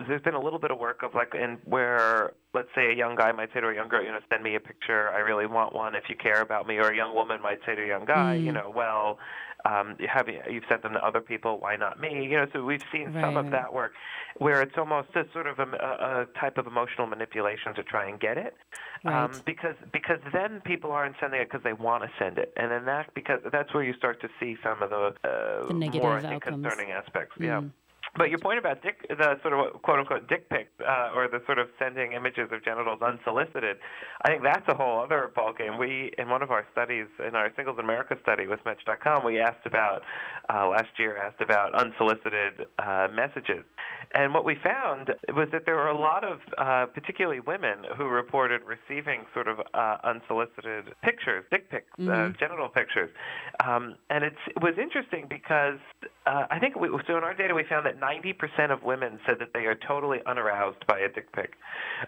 [0.08, 3.16] there's been a little bit of work of like in where let's say a young
[3.16, 5.10] guy might say to a young girl, you know, send me a picture.
[5.10, 6.76] I really want one if you care about me.
[6.76, 8.44] Or a young woman might say to a young guy, mm.
[8.44, 9.18] you know, well,
[9.64, 11.58] um, have you, you've sent them to other people.
[11.58, 12.24] Why not me?
[12.24, 13.92] You know, so we've seen right, some of that work
[14.38, 18.20] where it's almost a sort of a, a, type of emotional manipulation to try and
[18.20, 18.54] get it,
[19.04, 19.24] um, right.
[19.24, 22.70] um, because because then people aren't sending it because they want to send it, and
[22.70, 26.02] then that because that's where you start to see some of the, uh, the negative
[26.02, 27.36] more concerning aspects.
[27.38, 27.44] Mm.
[27.44, 27.62] Yeah.
[28.16, 31.42] But your point about dick, the sort of quote unquote dick pics, uh, or the
[31.46, 33.76] sort of sending images of genitals unsolicited,
[34.22, 35.78] I think that's a whole other ballgame.
[35.78, 39.40] We, in one of our studies, in our Singles in America study with Match.com, we
[39.40, 40.02] asked about,
[40.52, 43.64] uh, last year, asked about unsolicited uh, messages.
[44.14, 48.04] And what we found was that there were a lot of, uh, particularly women, who
[48.06, 52.38] reported receiving sort of uh, unsolicited pictures, dick pics, uh, Mhm.
[52.38, 53.10] genital pictures.
[53.66, 55.80] Um, and it's, it was interesting because
[56.26, 59.36] uh, I think we, so in our data we found that 90% of women said
[59.40, 61.54] that they are totally unaroused by a dick pic.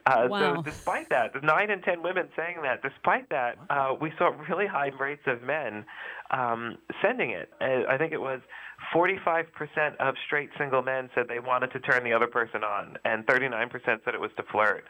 [0.05, 0.57] Uh, Wow.
[0.57, 4.33] So despite that, the 9 in 10 women saying that, despite that, uh, we saw
[4.49, 5.85] really high rates of men
[6.31, 7.51] um, sending it.
[7.61, 8.41] Uh, I think it was
[8.95, 13.27] 45% of straight single men said they wanted to turn the other person on, and
[13.27, 13.71] 39%
[14.05, 14.85] said it was to flirt.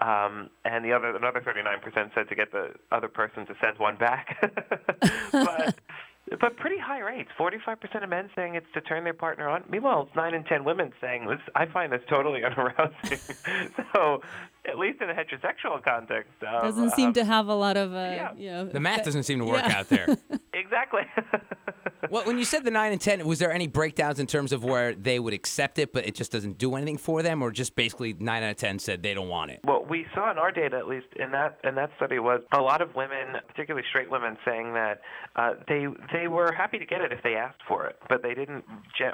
[0.00, 3.96] Um, and the other another 39% said to get the other person to send one
[3.96, 4.38] back.
[5.32, 5.74] but
[6.40, 7.30] but pretty high rates.
[7.38, 9.64] 45% of men saying it's to turn their partner on.
[9.68, 11.40] Meanwhile, it's 9 in 10 women saying this.
[11.54, 13.18] I find this totally unarousing.
[13.92, 14.22] so,
[14.68, 17.92] at least in a heterosexual context, um, Doesn't seem um, to have a lot of,
[17.92, 18.32] uh, yeah.
[18.36, 18.64] you know.
[18.66, 19.78] The math doesn't seem to work Yeah.
[19.78, 20.06] out there.
[20.54, 21.02] exactly.
[22.10, 24.62] well, when you said the nine and ten, was there any breakdowns in terms of
[24.62, 27.74] where they would accept it, but it just doesn't do anything for them, or just
[27.74, 29.60] basically nine out of ten said they don't want it?
[29.64, 32.60] What we saw in our data, at least in that in that study, was a
[32.60, 35.00] lot of women, particularly straight women, saying that
[35.34, 38.34] uh, they they were happy to get it if they asked for it, but they
[38.34, 38.64] didn't.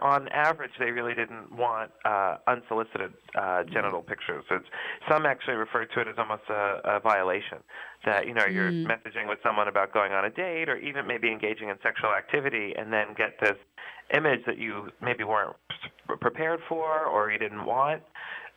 [0.02, 4.44] On average, they really didn't want uh, unsolicited uh, genital pictures.
[4.48, 4.66] So it's,
[5.11, 7.59] some actually refer to it as almost a, a violation.
[8.05, 11.31] That you know you're messaging with someone about going on a date, or even maybe
[11.31, 13.57] engaging in sexual activity, and then get this
[14.14, 15.55] image that you maybe weren't
[16.20, 18.03] prepared for or you didn't want.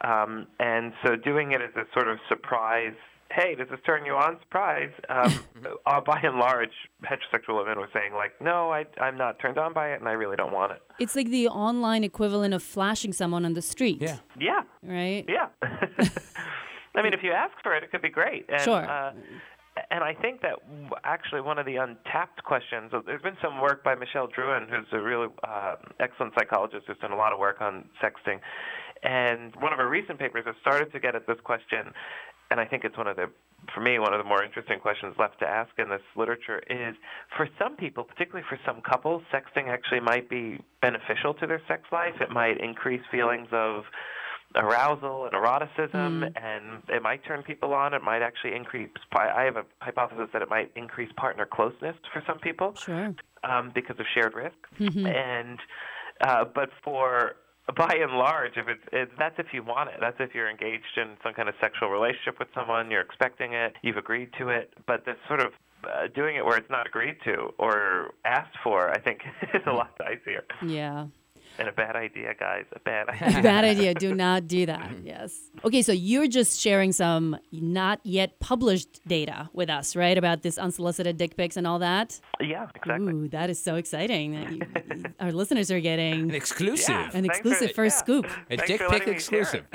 [0.02, 2.94] Um, and so doing it as a sort of surprise,
[3.32, 4.40] hey, does this turn you on?
[4.42, 4.92] Surprise.
[5.10, 5.44] Um,
[5.86, 6.72] uh, by and large,
[7.04, 10.14] heterosexual women were saying, like, no, I, I'm not turned on by it and I
[10.14, 10.82] really don't want it.
[11.00, 14.02] It's like the online equivalent of flashing someone on the street.
[14.02, 14.18] Yeah.
[14.40, 15.26] Yeah, Right?
[15.28, 15.48] yeah.
[16.96, 18.46] I mean, if you ask for it, it could be great.
[18.50, 18.84] And, Sure.
[18.90, 19.14] Uh,
[19.90, 20.60] and I think that
[21.06, 24.88] actually one of the untapped questions, uh, there's been some work by Michelle Drouin, who's
[24.92, 28.40] a really uh, excellent psychologist who's done a lot of work on sexting.
[29.04, 31.94] And one of her recent papers has started to get at this question,
[32.52, 33.28] and I think it's one of the,
[33.74, 36.96] for me, one of the more interesting questions left to ask in this literature is
[37.38, 41.84] for some people, particularly for some couples, sexting actually might be beneficial to their sex
[41.94, 42.16] life.
[42.20, 43.86] It might increase feelings of
[44.56, 47.94] arousal and eroticism, and it might turn people on.
[47.94, 48.90] It might actually increase.
[49.14, 53.14] I have a hypothesis that it might increase partner closeness for some people Sure.
[53.44, 54.56] um, because of shared risk.
[55.06, 55.60] And
[56.22, 57.36] uh, but for
[57.76, 59.96] by and large, if it's, it's that's if you want it.
[60.02, 63.74] That's if you're engaged in some kind of sexual relationship with someone, you're expecting it,
[63.82, 64.74] you've agreed to it.
[64.88, 68.92] But this sort of uh, doing it where it's not agreed to or asked for,
[68.92, 69.22] I think,
[69.54, 71.06] is a lot dicier Yeah.
[71.60, 72.66] And a bad idea, guys.
[72.74, 73.42] A bad idea.
[73.42, 73.94] Bad idea.
[73.94, 74.90] Do not do that.
[75.04, 75.40] Yes.
[75.66, 80.18] Okay, so you're just sharing some not yet published data with us, right?
[80.18, 82.20] About this unsolicited dick pics and all that.
[82.40, 83.12] yeah, exactly.
[83.14, 86.90] Ooh, that is so exciting that you, our listeners are An getting exclusive.
[86.90, 87.10] Yeah.
[87.14, 88.00] an exclusive for- first yeah.
[88.00, 88.26] scoop.
[88.26, 89.66] A Thanks dick for pic letting me share exclusive.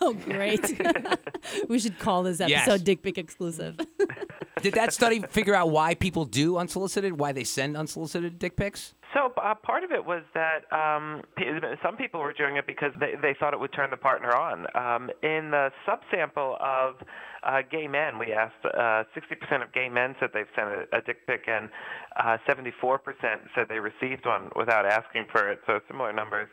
[0.04, 0.82] Oh, great.
[1.68, 2.82] we should call this episode Yes.
[2.82, 3.78] Dick Pic Exclusive.
[4.62, 7.18] Did that study figure out why people do unsolicited?
[7.18, 8.94] Why they send unsolicited dick pics?
[9.12, 11.22] So uh, part of it was that um,
[11.82, 14.66] some people were doing it because they, they thought it would turn the partner on.
[14.74, 16.96] Um, in the subsample of
[17.44, 21.00] uh, gay men, we asked uh, 60% of gay men said they've sent a, a
[21.02, 21.68] dick pic, and
[22.16, 22.98] uh, 74%
[23.54, 25.60] said they received one without asking for it.
[25.66, 26.48] So similar numbers.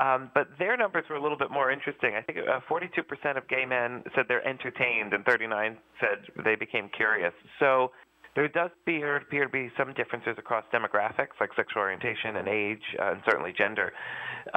[0.00, 2.14] Um, but their numbers were a little bit more interesting.
[2.16, 6.88] I think uh, 42% of gay men said they're entertained, and 39 said they became
[6.96, 7.32] curious.
[7.58, 7.90] So
[8.34, 12.82] there does appear, appear to be some differences across demographics, like sexual orientation and age,
[12.98, 13.92] uh, and certainly gender.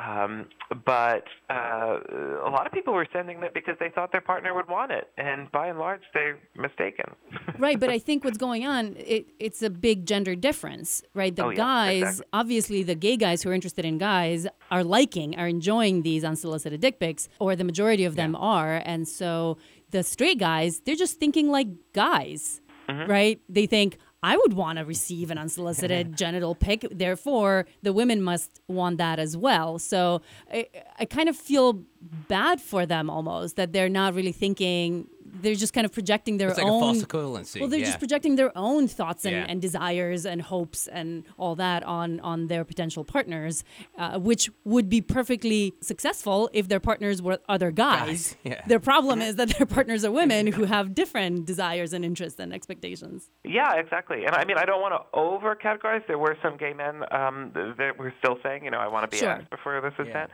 [0.03, 0.47] Um,
[0.85, 1.99] but uh,
[2.45, 5.09] a lot of people were sending that because they thought their partner would want it,
[5.17, 7.05] and by and large, they're mistaken.
[7.59, 11.35] right, but I think what's going on, it, it's a big gender difference, right?
[11.35, 12.25] The Oh, yeah, guys, exactly.
[12.33, 16.81] obviously, the gay guys who are interested in guys are liking, are enjoying these unsolicited
[16.81, 18.81] dick pics, or the majority of them are.
[18.85, 19.57] And so
[19.91, 23.09] the straight guys, they're just thinking like guys, Mm-hmm.
[23.09, 23.41] right?
[23.49, 26.87] They think, I would want to receive an unsolicited genital pic.
[26.91, 29.77] Therefore, the women must want that as well.
[29.77, 30.21] So
[30.51, 30.67] I,
[30.97, 31.83] I kind of feel
[32.27, 35.07] bad for them almost that they're not really thinking.
[35.41, 36.77] They're just kind of projecting their It's like own.
[36.81, 37.59] a false equivalency.
[37.59, 37.85] Well, they're yeah.
[37.85, 39.45] just projecting their own thoughts and, Yeah.
[39.49, 43.63] and desires and hopes and all that on on their potential partners,
[43.97, 47.95] uh, which would be perfectly successful if their partners were other guys.
[48.05, 48.61] Guys, yeah.
[48.67, 52.53] Their problem is that their partners are women who have different desires and interests and
[52.53, 53.29] expectations.
[53.43, 54.25] Yeah, exactly.
[54.25, 56.05] And I mean, I don't want to over categorize.
[56.07, 59.09] There were some gay men um, that were still saying, you know, I want to
[59.15, 59.29] be Sure.
[59.29, 60.13] asked before this is Yeah.
[60.13, 60.29] that.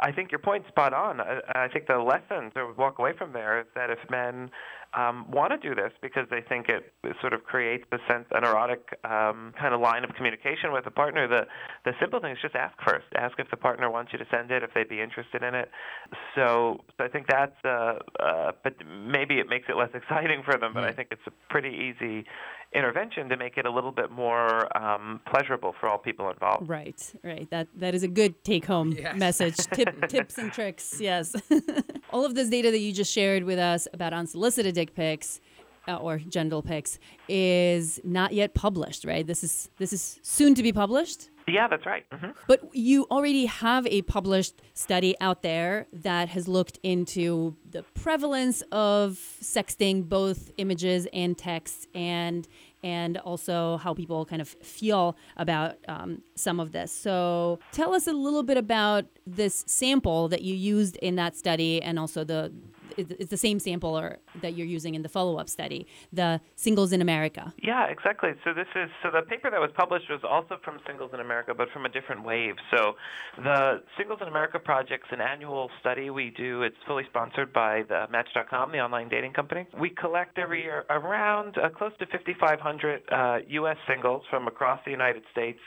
[0.00, 1.20] I think your point's spot on.
[1.20, 4.50] I, I think the lesson to walk away from there is that if men
[4.94, 8.44] um, want to do this because they think it sort of creates a sense, an
[8.44, 11.46] erotic um, kind of line of communication with a partner, the
[11.84, 13.06] the simple thing is just ask first.
[13.16, 15.70] Ask if the partner wants you to send it, if they'd be interested in it.
[16.34, 20.58] So, so I think that's, uh, uh, but maybe it makes it less exciting for
[20.58, 20.74] them.
[20.74, 22.26] But I think it's a pretty easy
[22.74, 26.68] intervention to make it a little bit more um, pleasurable for all people involved.
[26.68, 27.48] Right, right.
[27.50, 29.16] That that is a good take-home Yes.
[29.16, 29.56] message.
[29.56, 30.98] Tip, tips and tricks.
[31.00, 31.34] Yes.
[32.10, 35.40] all of this data that you just shared with us about unsolicited dick pics.
[35.88, 39.26] Uh, or genital pics is not yet published, right?
[39.26, 41.28] This is this is soon to be published.
[41.46, 42.04] Yeah, that's right.
[42.12, 47.82] hmm But you already have a published study out there that has looked into the
[47.94, 52.46] prevalence of sexting, both images and texts, and
[52.84, 56.90] and also how people kind of feel about um, some of this.
[56.90, 61.80] So tell us a little bit about this sample that you used in that study,
[61.80, 62.52] and also the
[62.96, 67.00] it's the same sample or that you're using in the follow-up study, the singles in
[67.00, 67.52] America.
[67.62, 68.30] Yeah, exactly.
[68.44, 71.54] So this is so the paper that was published was also from Singles in America,
[71.56, 72.54] but from a different wave.
[72.70, 72.94] So
[73.36, 76.62] the Singles in America project's an annual study we do.
[76.62, 79.66] It's fully sponsored by the Match.com, the online dating company.
[79.78, 83.76] We collect every year around uh, close to 5,500 uh, U.S.
[83.88, 85.60] singles from across the United States.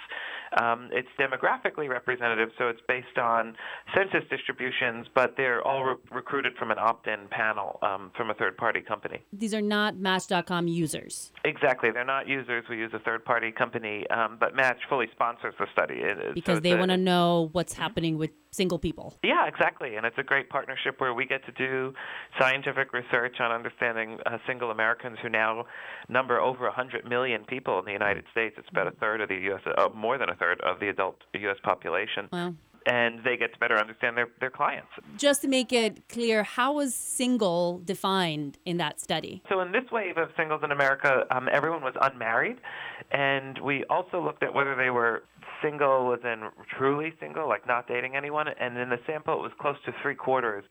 [0.61, 3.55] Um, it's demographically representative, so it's based on
[3.95, 8.81] census distributions, but they're all re- recruited from an opt-in panel um, from a third-party
[8.81, 9.21] company.
[9.33, 11.31] These are not Match.com users.
[11.43, 11.91] Exactly.
[11.91, 12.65] They're not users.
[12.69, 15.95] We use a third party company, um, but Match fully sponsors the study.
[15.95, 19.13] It- it- so because they want to know what's happening with single people.
[19.21, 19.95] Yeah, exactly.
[19.97, 21.93] And it's a great partnership where we get to do
[22.39, 25.65] scientific research on understanding uh, single Americans who now
[26.07, 28.55] number over 100 million people in the United States.
[28.57, 31.17] It's about a third of the U.S., uh, more than a third of the adult
[31.33, 31.57] U.S.
[31.63, 32.29] population.
[32.31, 32.55] Wow.
[32.87, 34.89] And they get to better understand their, their clients.
[35.17, 39.41] Just to make it clear, how was single defined in that study?
[39.49, 42.57] So in this wave of singles in America, um, everyone was unmarried,
[43.09, 45.23] and we also looked at whether they were
[45.65, 48.47] single, was in truly single, like not dating anyone.
[48.47, 50.63] And in the sample, it was close to three quarters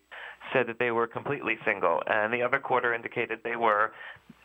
[0.52, 3.92] said that they were completely single, and the other quarter indicated they were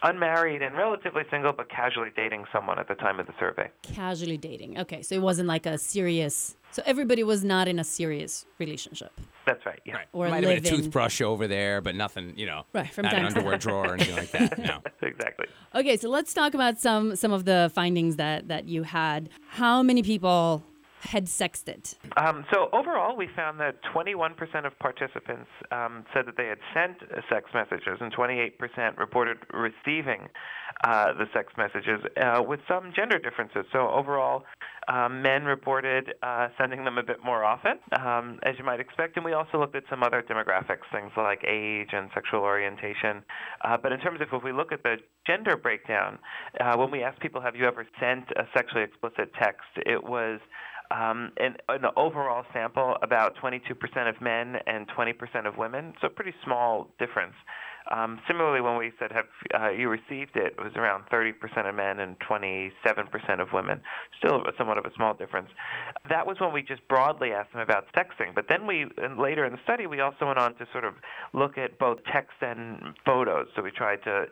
[0.01, 3.69] unmarried and relatively single, but casually dating someone at the time of the survey.
[3.81, 4.77] Casually dating.
[4.79, 6.55] Okay, so it wasn't like a serious.
[6.71, 9.11] So everybody was not in a serious relationship.
[9.45, 9.79] That's right.
[9.85, 9.95] Yeah.
[9.95, 10.07] Right.
[10.13, 13.13] Or Might have been a toothbrush over there, but nothing, you know, Right, from not
[13.13, 14.57] an time to underwear drawer or anything like that.
[14.59, 14.79] No.
[15.01, 15.47] Exactly.
[15.73, 19.29] Okay, so let's talk about some some of the findings that that you had.
[19.47, 20.63] How many people
[21.01, 21.95] had sexted?
[22.17, 26.97] Um, so overall, we found that 21% of participants um, said that they had sent
[27.03, 30.27] uh, sex messages, and 28% reported receiving
[30.83, 33.65] uh, the sex messages, uh, with some gender differences.
[33.71, 34.43] So overall,
[34.87, 39.15] um, men reported uh, sending them a bit more often, um, as you might expect.
[39.15, 43.23] And we also looked at some other demographics, things like age and sexual orientation.
[43.63, 46.19] Uh, but in terms of if we look at the gender breakdown,
[46.75, 50.39] when we asked people, "Have you ever sent a sexually explicit text?" it was
[50.91, 56.07] um, in, in the overall sample, about 22% of men and 20% of women, so
[56.07, 57.35] a pretty small difference.
[57.91, 59.25] Um, similarly, when we said, "Have
[59.59, 61.33] uh, you received it?" it was around 30%
[61.67, 62.71] of men and 27%
[63.39, 63.81] of women.
[64.19, 65.49] Still, somewhat of a small difference.
[66.07, 68.35] That was when we just broadly asked them about texting.
[68.35, 68.85] But then we,
[69.17, 70.93] later in the study, we also went on to sort of
[71.33, 73.47] look at both text and photos.
[73.55, 74.25] So we tried to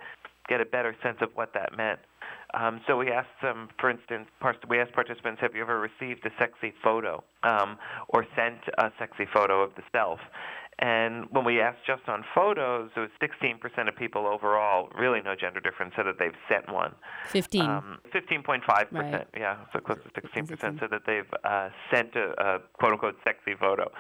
[0.48, 2.00] get a better sense of what that meant.
[2.54, 4.28] Um, so we asked them, for instance,
[4.70, 9.26] we asked participants, have you ever received a sexy photo um, or sent a sexy
[9.34, 10.20] photo of the self?
[10.80, 15.34] And when we asked just on photos, it was 16% of people overall, really no
[15.36, 16.94] gender difference, said that they've sent one.
[17.30, 17.62] 15.
[17.62, 19.28] Um, 15.5%, Right.
[19.36, 20.78] yeah, so close to 16% 16.
[20.80, 23.92] said that they've uh, sent a, a quote unquote sexy photo.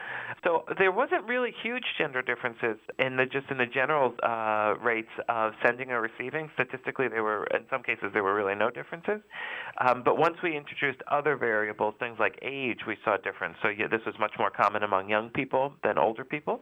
[0.43, 5.09] So there wasn't really huge gender differences in the just in the general uh, rates
[5.29, 6.49] of sending or receiving.
[6.53, 9.21] Statistically, there were in some cases there were really no differences.
[9.81, 13.57] Um, but once we introduced other variables, things like age, we saw a difference.
[13.61, 16.61] So yeah, this was much more common among young people than older people,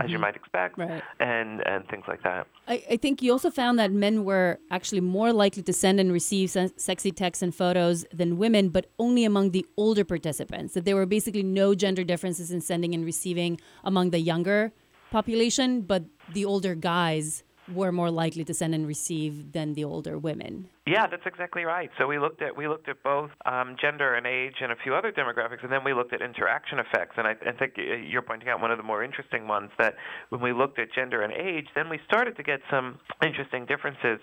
[0.00, 0.22] as you mm-hmm.
[0.22, 1.02] might expect, Right.
[1.18, 2.46] and and things like that.
[2.68, 6.12] I, I think you also found that men were actually more likely to send and
[6.12, 10.74] receive se- sexy texts and photos than women, but only among the older participants.
[10.74, 14.72] That there were basically no gender differences in sending and receiving among the younger
[15.10, 17.42] population, but the older guys
[17.74, 20.68] were more likely to send and receive than the older women.
[20.86, 21.90] Yeah, that's exactly right.
[21.98, 24.94] So we looked at we looked at both um, gender and age and a few
[24.94, 27.14] other demographics, and then we looked at interaction effects.
[27.16, 29.94] And I, I think you're pointing out one of the more interesting ones that
[30.30, 34.18] when we looked at gender and age, then we started to get some interesting differences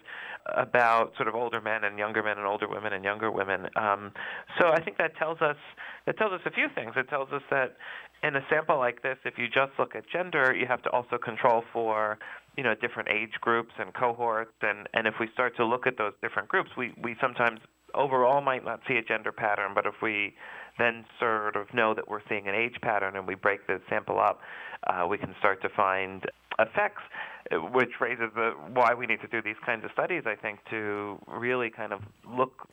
[0.55, 3.67] about sort of older men and younger men and older women and younger women.
[3.75, 4.11] Um,
[4.59, 5.57] so I think that tells us
[6.05, 6.93] that tells us a few things.
[6.95, 7.77] It tells us that
[8.23, 11.17] in a sample like this, if you just look at gender, you have to also
[11.17, 12.17] control for
[12.57, 15.97] you know different age groups and cohorts, and and if we start to look at
[15.97, 17.59] those different groups, we we sometimes
[17.93, 20.33] overall might not see a gender pattern, but if we
[20.77, 24.19] then sort of know that we're seeing an age pattern and we break the sample
[24.19, 24.41] up,
[24.85, 26.23] uh, we can start to find
[26.59, 27.01] effects,
[27.73, 30.23] which raises the why we need to do these kinds of studies.
[30.25, 32.67] I think to really kind of look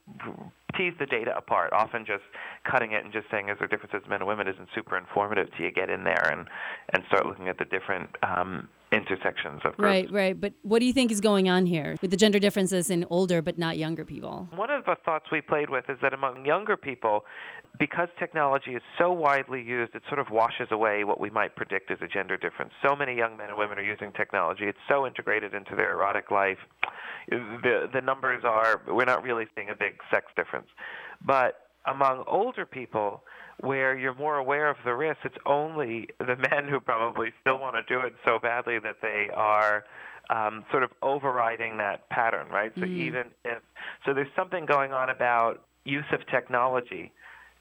[0.77, 1.73] tease the data apart.
[1.73, 2.25] Often just
[2.69, 5.67] cutting it and just saying is there differences men and women isn't super informative till
[5.67, 6.49] you get in there and
[6.93, 9.79] and start looking at the different um, intersections of groups.
[9.79, 10.41] Right, right.
[10.41, 13.43] But what do you think is going on here with the gender differences in older
[13.43, 14.49] but not younger people?
[14.55, 17.25] One of the thoughts we played with is that among younger people,
[17.79, 21.91] because technology is so widely used, it sort of washes away what we might predict
[21.91, 22.73] as a gender difference.
[22.83, 24.65] So many young men and women are using technology.
[24.65, 26.59] It's so integrated into their erotic life.
[27.29, 30.69] The the numbers are we're not really seeing a big sex difference.
[31.25, 33.23] But among older people,
[33.61, 37.77] where you're more aware of the risks, it's only the men who probably still want
[37.77, 39.85] to do it so badly that they are
[40.31, 42.73] um, sort of overriding that pattern, right?
[42.77, 42.97] So mm.
[42.97, 43.63] even if
[44.07, 47.13] so, there's something going on about use of technology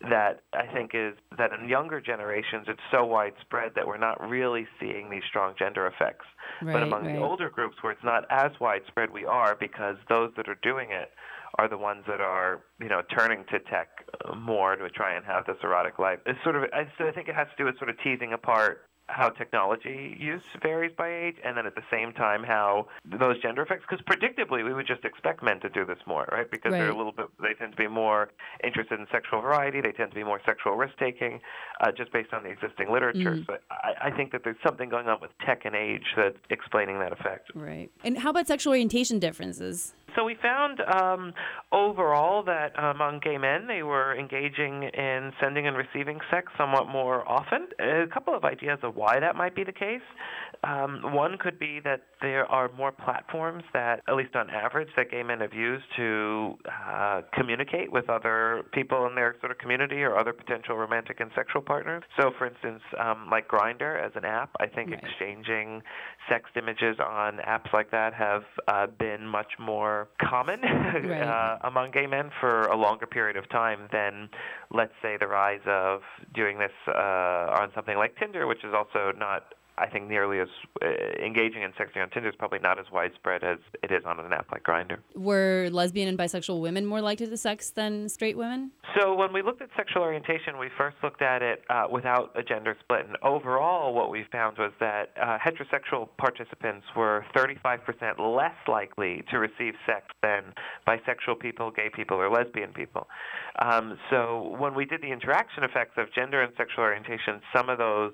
[0.10, 4.68] that I think is that in younger generations it's so widespread that we're not really
[4.80, 6.26] seeing these strong gender effects.
[6.62, 7.16] Right, but among right.
[7.16, 10.90] the older groups where it's not as widespread, we are because those that are doing
[10.92, 11.10] it
[11.60, 13.90] are the ones that are, you know, turning to tech
[14.38, 16.20] more to try and have this erotic life.
[16.26, 18.34] It's sort of, I, so I think it has to do with sort of teasing
[18.34, 22.88] apart how technology use varies by age, and then at the same time how
[23.20, 23.84] those gender effects.
[23.88, 26.50] Because predictably, we would just expect men to do this more, right?
[26.50, 26.80] Because right.
[26.80, 28.32] they're a little bit, they tend to be more
[28.64, 29.82] interested in sexual variety.
[29.82, 31.42] They tend to be more sexual risk taking,
[31.82, 33.36] uh, just based on the existing literature.
[33.36, 33.46] Mm.
[33.46, 37.00] So I, I think that there's something going on with tech and age that's explaining
[37.00, 37.52] that effect.
[37.54, 37.92] Right.
[38.06, 39.94] And how about sexual orientation differences?
[40.16, 41.34] So we found um,
[41.72, 47.28] overall that among gay men, they were engaging in sending and receiving sex somewhat more
[47.28, 47.68] often.
[47.80, 50.02] A couple of ideas of why that might be the case.
[50.64, 55.12] Um, one could be that there are more platforms that, at least on average, that
[55.12, 56.58] gay men have used to
[56.90, 61.32] uh, communicate with other people in their sort of community or other potential romantic and
[61.36, 62.04] sexual partners.
[62.20, 65.04] So, for instance, um, like Grindr as an app, I think right.
[65.04, 65.82] exchanging
[66.30, 71.22] sex images on apps like that have uh, been much more common right.
[71.22, 74.30] uh, among gay men for a longer period of time than,
[74.72, 76.02] let's say, the rise of
[76.34, 80.48] doing this uh, on something like Tinder, which is also not I think nearly as
[80.82, 80.88] uh,
[81.24, 84.32] engaging in sexting on Tinder is probably not as widespread as it is on an
[84.32, 84.98] app like Grindr.
[85.16, 88.72] Were lesbian and bisexual women more likely to sex than straight women?
[89.00, 92.44] So when we looked at sexual orientation, we first looked at it uh, without a
[92.44, 98.56] gender split, and overall, what we found was that uh, heterosexual participants were 35% less
[98.68, 100.44] likely to receive sex than
[100.88, 103.08] bisexual people, gay people, or lesbian people.
[103.60, 107.78] Um, so when we did the interaction effects of gender and sexual orientation, some of
[107.78, 108.14] those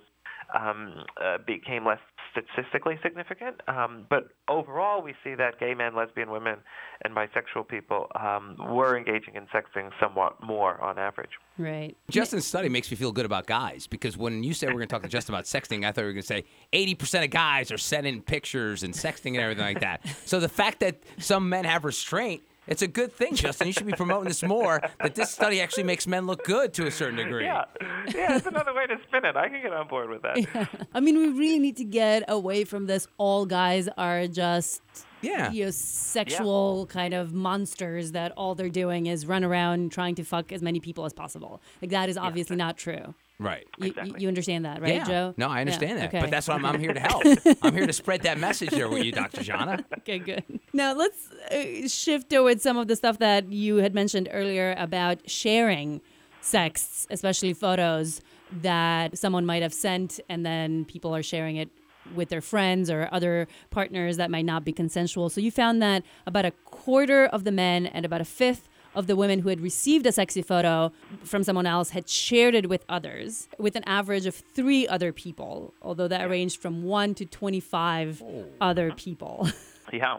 [0.58, 2.00] um, uh, became less
[2.32, 3.62] statistically significant.
[3.68, 6.60] Um, but overall, we see that gay men, lesbian women,
[7.04, 11.32] and bisexual people um, were engaging in sexting somewhat more on average.
[11.58, 11.96] Right.
[12.10, 14.94] Justin's study makes me feel good about guys because when you said we're going to
[14.94, 17.72] talk to Justin about sexting, I thought we were going to say 80% of guys
[17.72, 20.06] are sending pictures and sexting and everything like that.
[20.26, 23.68] So the fact that some men have restraint it's a good thing, Justin.
[23.68, 24.82] You should be promoting this more.
[25.02, 27.46] That this study actually makes men look good to a certain degree.
[27.46, 27.66] Yeah,
[28.14, 29.36] yeah, it's another way to spin it.
[29.36, 30.38] I can get on board with that.
[30.38, 30.66] Yeah.
[30.94, 33.08] I mean, we really need to get away from this.
[33.18, 34.82] All guys are just
[35.22, 35.52] yeah.
[35.52, 36.94] you know, sexual yeah.
[36.94, 40.80] kind of monsters that all they're doing is run around trying to fuck as many
[40.80, 41.62] people as possible.
[41.82, 42.66] Like that is obviously yeah.
[42.66, 43.14] not true.
[43.40, 43.66] Right.
[43.78, 44.22] You, exactly.
[44.22, 45.06] you understand that, right, yeah.
[45.06, 45.34] Joe?
[45.38, 45.98] No, I understand yeah.
[45.98, 46.08] that.
[46.10, 46.20] Okay.
[46.20, 47.24] But that's why I'm, I'm here to help.
[47.62, 49.44] I'm here to spread that message there with you, Dr.
[49.44, 49.86] Jana.
[50.00, 50.44] Okay, good.
[50.74, 55.30] Now let's uh, shift towards some of the stuff that you had mentioned earlier about
[55.30, 56.02] sharing
[56.42, 58.22] sex, especially photos
[58.62, 61.70] that someone might have sent and then people are sharing it
[62.16, 65.30] with their friends or other partners that might not be consensual.
[65.30, 69.08] So you found that about a quarter of the men and about a fifth of
[69.08, 70.92] the women who had received a sexy photo
[71.24, 75.74] from someone else had shared it with others, with an average of three other people,
[75.82, 78.46] although that ranged from one to 25 oh.
[78.62, 79.48] other people.
[79.92, 80.18] Yeah.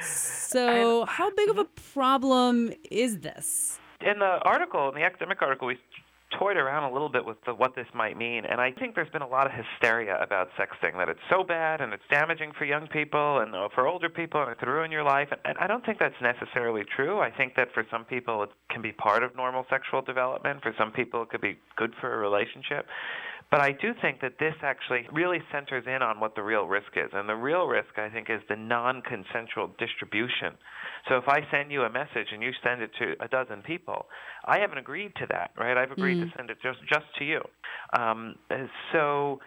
[0.00, 1.92] so, how big of a mm-hmm.
[1.92, 3.80] problem is this?
[4.00, 5.78] In the article, in the academic article, we
[6.38, 9.10] toyed around a little bit with the, what this might mean, and I think there's
[9.10, 12.64] been a lot of hysteria about sexting that it's so bad and it's damaging for
[12.64, 15.28] young people and uh, for older people and it could ruin your life.
[15.30, 17.20] And, and I don't think that's necessarily true.
[17.20, 20.62] I think that for some people it can be part of normal sexual development.
[20.62, 22.86] For some people it could be good for a relationship.
[23.50, 26.92] But I do think that this actually really centers in on what the real risk
[26.94, 27.10] is.
[27.12, 30.54] And the real risk, I think, is the non consensual distribution.
[31.08, 34.06] So if I send you a message and you send it to a dozen people,
[34.44, 35.76] I haven't agreed to that, right?
[35.76, 36.30] I've agreed mm.
[36.30, 37.40] to send it just, just to you.
[37.98, 38.36] Um,
[38.92, 39.40] so.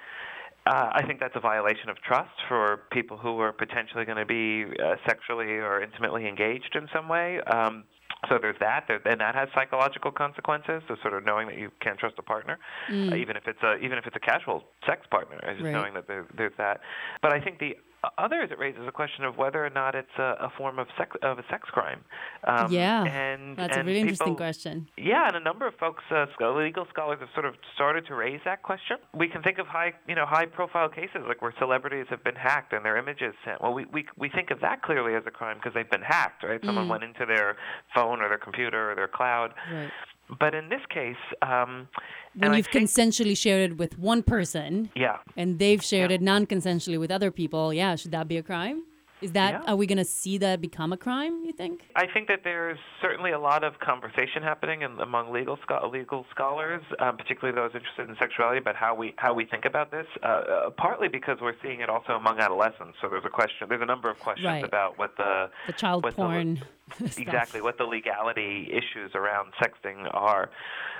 [0.65, 4.25] Uh, I think that's a violation of trust for people who are potentially going to
[4.25, 7.41] be uh, sexually or intimately engaged in some way.
[7.41, 7.83] Um,
[8.29, 10.81] so there's that, and that has psychological consequences.
[10.87, 12.59] So sort of knowing that you can't trust a partner,
[12.89, 13.11] mm.
[13.11, 15.71] uh, even if it's a even if it's a casual sex partner, just right.
[15.71, 16.81] knowing that there, there's that.
[17.21, 17.75] But I think the
[18.17, 21.15] others, it raises a question of whether or not it's a, a form of sex
[21.21, 22.01] of a sex crime.
[22.45, 24.89] Um, yeah, and that's and a really people, interesting question.
[24.97, 28.41] Yeah, and a number of folks, uh, legal scholars, have sort of started to raise
[28.45, 28.97] that question.
[29.13, 32.73] We can think of high, you know, high-profile cases like where celebrities have been hacked
[32.73, 33.61] and their images sent.
[33.61, 36.43] Well, we we we think of that clearly as a crime because they've been hacked,
[36.43, 36.59] right?
[36.65, 36.91] Someone mm.
[36.91, 37.57] went into their
[37.95, 39.53] phone or their computer or their cloud.
[39.71, 39.91] Right.
[40.39, 41.87] But in this case, um,
[42.35, 46.15] when you've think, consensually shared it with one person, yeah, and they've shared yeah.
[46.15, 48.83] it non-consensually with other people, yeah, should that be a crime?
[49.23, 49.71] Is that yeah.
[49.71, 51.45] are we going to see that become a crime?
[51.45, 51.79] You think?
[51.95, 56.25] I think that there's certainly a lot of conversation happening in, among legal scho- legal
[56.29, 60.07] scholars, um, particularly those interested in sexuality, about how we how we think about this.
[60.21, 62.97] Uh, uh, partly because we're seeing it also among adolescents.
[63.01, 63.67] So there's a question.
[63.69, 64.65] There's a number of questions right.
[64.65, 66.55] about what the the child porn.
[66.55, 66.65] The,
[67.17, 70.49] exactly what the legality issues around sexting are.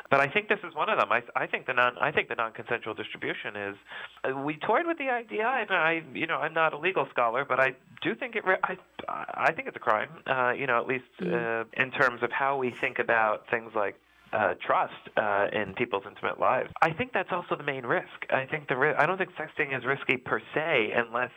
[0.09, 1.11] But I think this is one of them.
[1.11, 3.75] I, I think the non I think the non-consensual distribution is.
[4.23, 7.45] Uh, we toyed with the idea, and I you know I'm not a legal scholar,
[7.45, 8.45] but I do think it.
[8.45, 8.77] re- I
[9.07, 10.09] I think it's a crime.
[10.27, 11.33] Uh, you know, at least mm-hmm.
[11.33, 13.95] uh, in terms of how we think about things like
[14.33, 16.71] uh, trust uh, in people's intimate lives.
[16.81, 18.25] I think that's also the main risk.
[18.29, 21.31] I think the ri- I don't think sexting is risky per se unless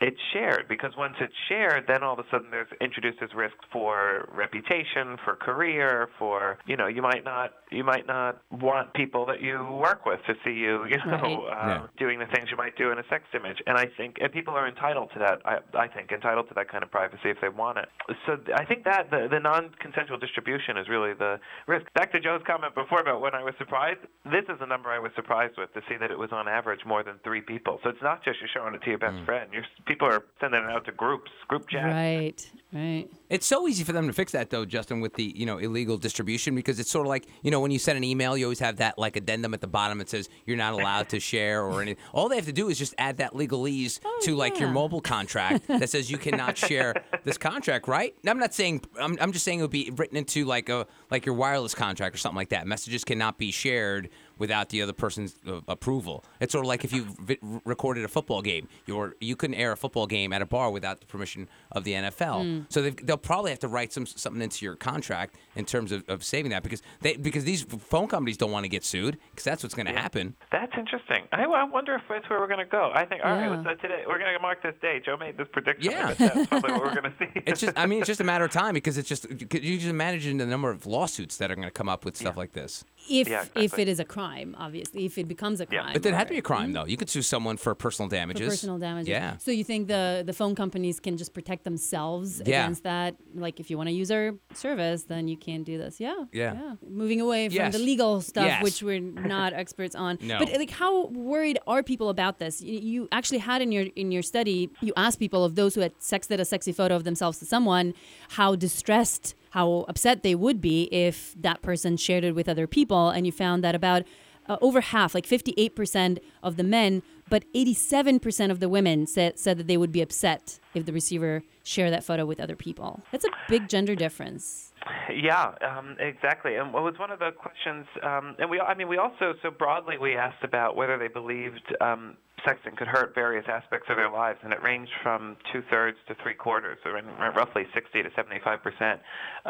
[0.00, 4.28] it's shared because once it's shared, then all of a sudden there's introduces risk for
[4.32, 9.42] reputation, for career, for you know you might not you might not want people that
[9.42, 11.34] you work with to see you you know right.
[11.52, 11.86] uh, yeah.
[11.98, 13.58] doing the things you might do in a sex image.
[13.66, 15.40] And I think and people are entitled to that.
[15.44, 17.88] I, I think entitled to that kind of privacy if they want it.
[18.26, 21.92] So I think that the, the non-consensual distribution is really the risk.
[21.94, 24.00] Back to Joe's comment before about when I was surprised.
[24.24, 26.80] This is a number I was surprised with to see that it was on average
[26.86, 27.78] more than three people.
[27.82, 29.26] So it's not just you're showing it to your best mm.
[29.26, 29.50] friend.
[29.52, 31.84] You're people are sending it out to groups, group chat.
[31.84, 33.08] Right, right.
[33.30, 35.96] It's so easy for them to fix that though, Justin, with the you know illegal
[35.96, 38.58] distribution because it's sort of like you know when you send an email, you always
[38.58, 41.80] have that like addendum at the bottom that says you're not allowed to share or
[41.80, 42.02] anything.
[42.12, 44.62] All they have to do is just add that legalese oh, to like yeah.
[44.62, 48.14] your mobile contract that says you cannot share this contract, right?
[48.26, 51.24] I'm not saying I'm, I'm just saying it would be written into like a like
[51.24, 52.66] your wireless contract or something like that.
[52.66, 54.10] Messages cannot be shared
[54.40, 56.24] without the other person's uh, approval.
[56.40, 59.70] It's sort of like if you vi- recorded a football game, you you couldn't air
[59.70, 62.44] a football game at a bar without the permission of the NFL.
[62.44, 62.66] Mm.
[62.68, 66.24] So they'll probably have to write some something into your contract in terms of, of
[66.24, 69.62] saving that because they because these phone companies don't want to get sued because that's
[69.62, 70.36] what's going to happen.
[70.52, 71.26] That's interesting.
[71.32, 72.90] I, I, wonder if that's where we're going to go.
[72.94, 73.48] I think all yeah.
[73.48, 75.00] right, so today we're going to mark this day.
[75.04, 75.92] Joe made this prediction.
[75.92, 77.26] Yeah, that's probably what we're going to see.
[77.46, 79.86] it's just I mean it's just a matter of time because it's just you just
[79.86, 82.40] imagine the number of lawsuits that are going to come up with stuff yeah.
[82.40, 83.64] like this if yeah, exactly.
[83.64, 85.86] if it is a crime, obviously, if it becomes a crime.
[85.88, 85.92] Yeah.
[85.92, 86.84] But then it had to be a crime, though.
[86.84, 88.46] You could sue someone for personal damages.
[88.46, 89.08] For personal damages.
[89.08, 89.36] Yeah.
[89.38, 92.64] So you think the the phone companies can just protect themselves yeah.
[92.64, 93.16] against that?
[93.34, 95.98] Like, if you want to use our service, then you can't do this.
[96.00, 96.24] Yeah.
[96.32, 96.54] Yeah.
[96.54, 96.74] yeah.
[96.88, 97.72] Moving away from yes.
[97.72, 98.62] the legal stuff, yes.
[98.62, 100.18] which we're not experts on.
[100.20, 100.38] No.
[100.38, 102.62] But like, how worried are people about this?
[102.62, 105.80] You, you actually had in your in your study, you asked people of those who
[105.80, 107.94] had sexted a sexy photo of themselves to someone,
[108.30, 113.10] how distressed how upset they would be if that person shared it with other people.
[113.10, 114.04] And you found that about
[114.48, 119.56] uh, over half, like 58% of the men, but 87% of the women said, said
[119.58, 123.00] that they would be upset if the receiver shared that photo with other people.
[123.12, 124.72] That's a big gender difference.
[125.14, 126.56] Yeah, um, exactly.
[126.56, 127.86] And what was one of the questions?
[128.02, 131.62] Um, and we, I mean, we also so broadly we asked about whether they believed
[131.80, 132.16] um,
[132.46, 136.16] sexting could hurt various aspects of their lives, and it ranged from two thirds to
[136.22, 139.00] three quarters, so roughly 60 to 75 percent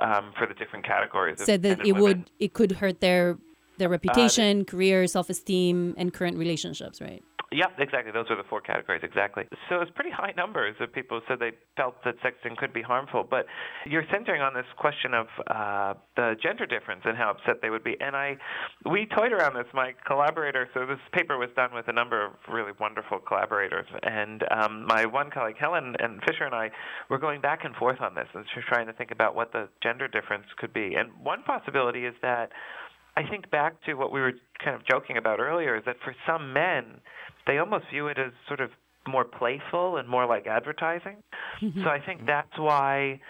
[0.00, 1.38] um, for the different categories.
[1.42, 3.38] Said that it would, it could hurt their
[3.80, 7.24] their reputation, uh, they, career, self esteem, and current relationships, right?
[7.52, 8.12] Yep, exactly.
[8.12, 9.42] Those are the four categories, exactly.
[9.68, 12.80] So it's pretty high numbers of people who said they felt that sexting could be
[12.80, 13.26] harmful.
[13.28, 13.46] But
[13.84, 17.82] you're centering on this question of uh, the gender difference and how upset they would
[17.82, 17.96] be.
[18.00, 18.36] And I,
[18.88, 19.66] we toyed around this.
[19.74, 23.86] My collaborator, so this paper was done with a number of really wonderful collaborators.
[24.04, 26.70] And um, my one colleague, Helen and Fisher, and I
[27.08, 30.06] were going back and forth on this and trying to think about what the gender
[30.06, 30.94] difference could be.
[30.94, 32.50] And one possibility is that
[33.20, 36.14] I think back to what we were kind of joking about earlier is that for
[36.26, 37.00] some men,
[37.46, 38.70] they almost view it as sort of
[39.06, 41.16] more playful and more like advertising.
[41.62, 41.82] Mm-hmm.
[41.82, 43.20] so I think that's why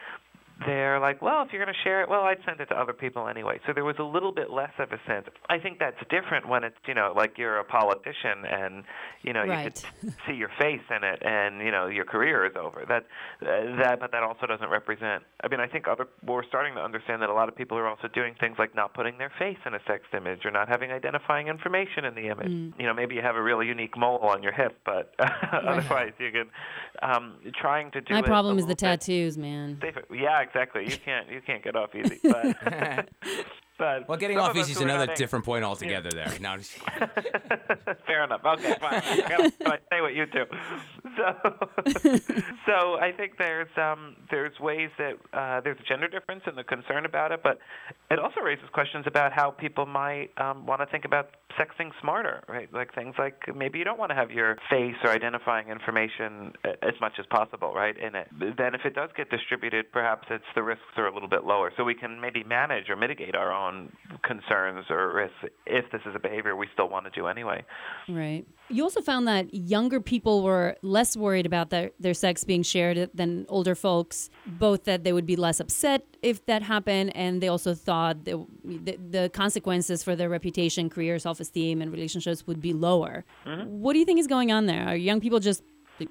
[0.67, 2.93] they're like, well, if you're going to share it, well, I'd send it to other
[2.93, 3.61] people anyway.
[3.67, 5.27] So there was a little bit less of a sense.
[5.49, 8.85] I think that's different when it's, you know, like you're a politician and,
[9.23, 9.65] you know, Right.
[9.65, 9.71] you
[10.11, 12.85] could see your face in it and, you know, your career is over.
[12.87, 13.05] That,
[13.43, 15.23] uh, that, but that also doesn't represent.
[15.43, 17.89] I mean, I think other, we're starting to understand that a lot of people are
[17.89, 20.93] also doing things like not putting their face in a sex image or not having
[20.93, 22.75] identifying information in the image.
[22.79, 25.15] You know, maybe you have a really unique mole on your hip, but
[25.53, 26.47] otherwise you can,
[27.03, 29.79] um, trying to do My problem is the tattoos, man.
[29.81, 30.03] safer.
[30.15, 30.85] Yeah, exactly.
[30.91, 32.21] You can't you can't get off easy.
[32.23, 32.57] But,
[33.81, 36.11] but Well, getting off easy is another not different point altogether.
[36.11, 36.31] There.
[36.41, 36.79] No, just-
[38.07, 38.43] Fair enough.
[38.45, 38.93] Okay, fine.
[39.05, 40.45] I gotta say what you do.
[41.17, 41.35] So,
[42.67, 46.65] so I think there's um, there's ways that uh, there's a gender difference and the
[46.65, 47.59] concern about it, but
[48.11, 52.43] it also raises questions about how people might um, want to think about sexting smarter,
[52.49, 52.73] right?
[52.73, 56.95] Like things like maybe you don't want to have your face or identifying information as
[57.01, 57.97] much as possible, right?
[57.97, 58.29] In it.
[58.39, 61.73] Then if it does get distributed, perhaps it's the risks are a little bit lower,
[61.77, 63.70] so we can maybe manage or mitigate our own
[64.25, 67.65] concerns or risks if this is a behavior we still want to do anyway.
[68.09, 68.45] Right.
[68.69, 73.11] You also found that younger people were less worried about their, their sex being shared
[73.15, 77.49] than older folks, both that they would be less upset if that happened, and they
[77.49, 82.61] also thought that the, the consequences for their reputation, career, self esteem, and relationships would
[82.61, 83.25] be lower.
[83.47, 83.81] Mm-hmm.
[83.81, 84.87] What do you think is going on there?
[84.87, 85.63] Are young people just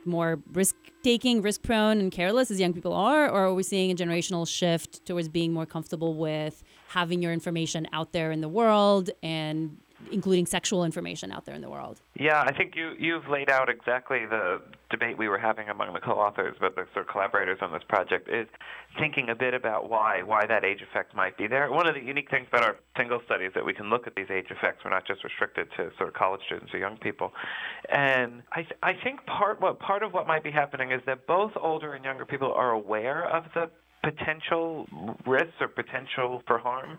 [0.05, 3.91] more risk taking, risk prone, and careless as young people are, or are we seeing
[3.91, 8.49] a generational shift towards being more comfortable with having your information out there in the
[8.49, 9.77] world and
[10.11, 12.01] including sexual information out there in the world?
[12.15, 15.99] Yeah, I think you you've laid out exactly the debate we were having among the
[15.99, 18.47] co-authors, but the sort of collaborators on this project is
[18.99, 21.71] thinking a bit about why why that age effect might be there.
[21.71, 24.15] One of the unique things about our single study is that we can look at
[24.15, 24.83] these age effects.
[24.83, 27.31] We're not just restricted to sort of college students or young people,
[27.89, 31.27] and I th- I think part what part of what might be happening is that
[31.27, 33.69] both older and younger people are aware of the
[34.03, 34.87] potential
[35.25, 36.97] risks or potential for harm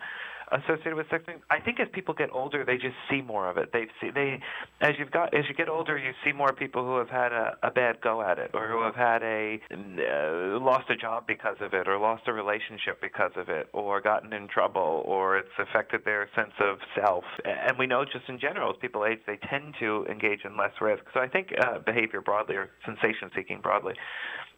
[0.52, 1.40] associated with sexting.
[1.50, 3.70] I think as people get older, they just see more of it.
[3.72, 4.40] They see they
[4.80, 7.56] as you've got as you get older, you see more people who have had a,
[7.62, 11.56] a bad go at it, or who have had a uh, lost a job because
[11.60, 15.48] of it, or lost a relationship because of it, or gotten in trouble, or it's
[15.58, 17.24] affected their sense of self.
[17.44, 20.72] And we know just in general, as people age, they tend to engage in less
[20.80, 21.02] risk.
[21.14, 23.94] So I think uh, behavior broadly, or sensation seeking broadly,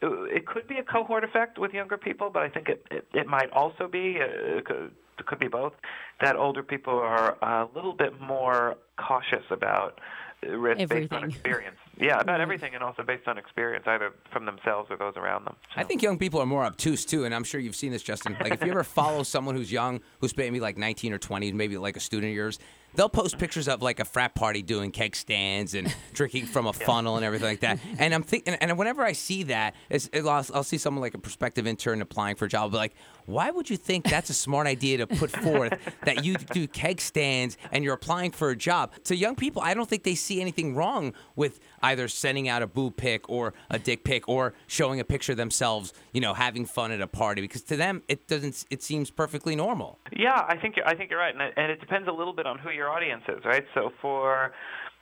[0.03, 3.27] it could be a cohort effect with younger people, but I think it it, it
[3.27, 4.91] might also be uh, it could,
[5.23, 5.73] it could be both
[6.21, 10.01] that older people are a little bit more cautious about
[10.47, 11.31] uh, risk based on Everything.
[11.31, 11.79] experience.
[12.01, 15.57] Yeah, about everything, and also based on experience, either from themselves or those around them.
[15.77, 18.37] I think young people are more obtuse too, and I'm sure you've seen this, Justin.
[18.41, 21.77] Like if you ever follow someone who's young, who's maybe like 19 or 20, maybe
[21.77, 22.59] like a student of yours,
[22.95, 26.73] they'll post pictures of like a frat party doing keg stands and drinking from a
[26.73, 27.79] funnel and everything like that.
[27.99, 29.75] And I'm thinking, and whenever I see that,
[30.15, 32.95] I'll, I'll see someone like a prospective intern applying for a job, I'll be like,
[33.27, 37.01] why would you think that's a smart idea to put forth that you do keg
[37.01, 38.93] stands and you're applying for a job?
[39.05, 42.67] To young people, I don't think they see anything wrong with either sending out a
[42.67, 46.65] boo pic or a dick pic or showing a picture of themselves, you know, having
[46.65, 49.99] fun at a party because to them it doesn't it seems perfectly normal.
[50.13, 52.35] Yeah, I think you're, I think you're right, and it, and it depends a little
[52.35, 53.65] bit on who your audience is, right?
[53.75, 54.53] So for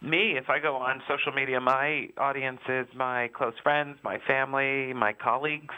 [0.02, 4.92] me, if I go on social media, my audience is my close friends, my family,
[4.94, 5.74] my colleagues.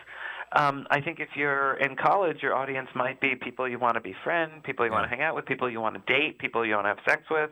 [0.54, 4.00] Um, I think if you're in college, your audience might be people you want to
[4.00, 6.74] befriend, people you want to hang out with, people you want to date, people you
[6.74, 7.50] want to have sex with.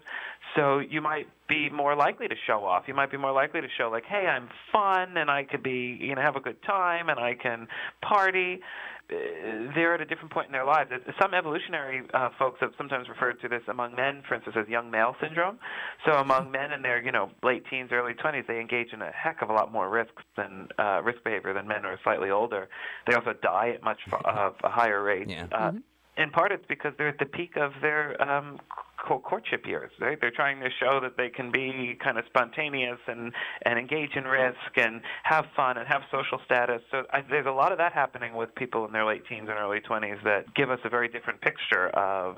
[0.55, 2.85] So you might be more likely to show off.
[2.87, 5.99] You might be more likely to show like, hey, I'm fun and I could be,
[6.01, 7.69] you know, have a good time and I can
[8.01, 8.61] party.
[9.11, 10.91] Uh, They're at a different point in their lives.
[10.93, 14.69] Uh, Some evolutionary uh, folks have sometimes referred to this among men, for instance, as
[14.69, 15.59] young male syndrome.
[16.07, 19.11] So among men in their, you know, late teens, early 20s, they engage in a
[19.11, 22.31] heck of a lot more risks than uh, risk behavior than men who are slightly
[22.31, 22.69] older.
[23.09, 25.29] They also die at much f- of a higher rate.
[25.29, 25.47] Yeah.
[25.53, 25.73] Uh,
[26.17, 29.91] in part, it's because they're at the peak of their um, co- courtship years.
[30.01, 30.19] Right?
[30.21, 33.33] They're trying to show that they can be kind of spontaneous and
[33.63, 36.83] and engage in risk and have fun and have social status.
[36.91, 39.59] So I, there's a lot of that happening with people in their late teens and
[39.59, 42.37] early 20s that give us a very different picture of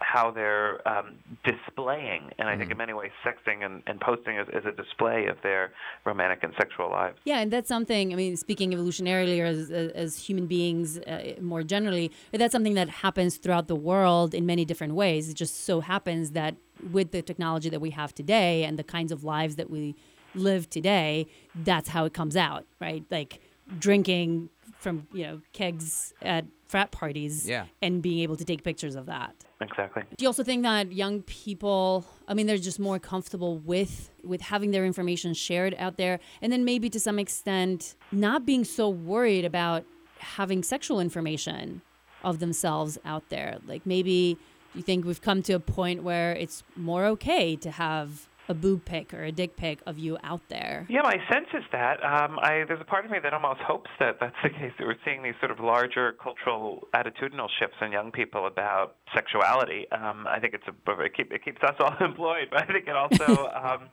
[0.00, 4.48] how they're um, displaying, and I think in many ways, sexting and, and posting is,
[4.48, 5.72] is a display of their
[6.04, 7.18] romantic and sexual lives.
[7.24, 8.12] Yeah, and that's something.
[8.12, 12.88] I mean, speaking evolutionarily or as, as human beings uh, more generally, that's something that
[12.88, 15.28] happens throughout the world in many different ways.
[15.28, 16.56] It just so happens that
[16.92, 19.94] with the technology that we have today and the kinds of lives that we
[20.34, 23.04] live today, that's how it comes out, right?
[23.10, 23.40] Like
[23.78, 27.66] drinking from you know kegs at frat parties Yeah.
[27.80, 29.32] and being able to take pictures of that.
[29.60, 30.02] Exactly.
[30.16, 34.40] Do you also think that young people, I mean, they're just more comfortable with with
[34.40, 38.88] having their information shared out there, and then maybe to some extent not being so
[38.88, 39.84] worried about
[40.18, 41.80] having sexual information
[42.24, 43.58] of themselves out there?
[43.72, 44.36] Like maybe
[44.74, 48.84] you think we've come to a point where it's more okay to have a boob
[48.84, 50.86] pic or a dick pic of you out there.
[50.88, 53.90] Yeah, my sense is that um, I, there's a part of me that almost hopes
[54.00, 54.72] that that's the case.
[54.78, 59.86] That we're seeing these sort of larger cultural attitudinal shifts in young people about sexuality.
[59.92, 62.86] Um, I think it's a it, keep, it keeps us all employed, but I think
[62.88, 63.88] it also, um,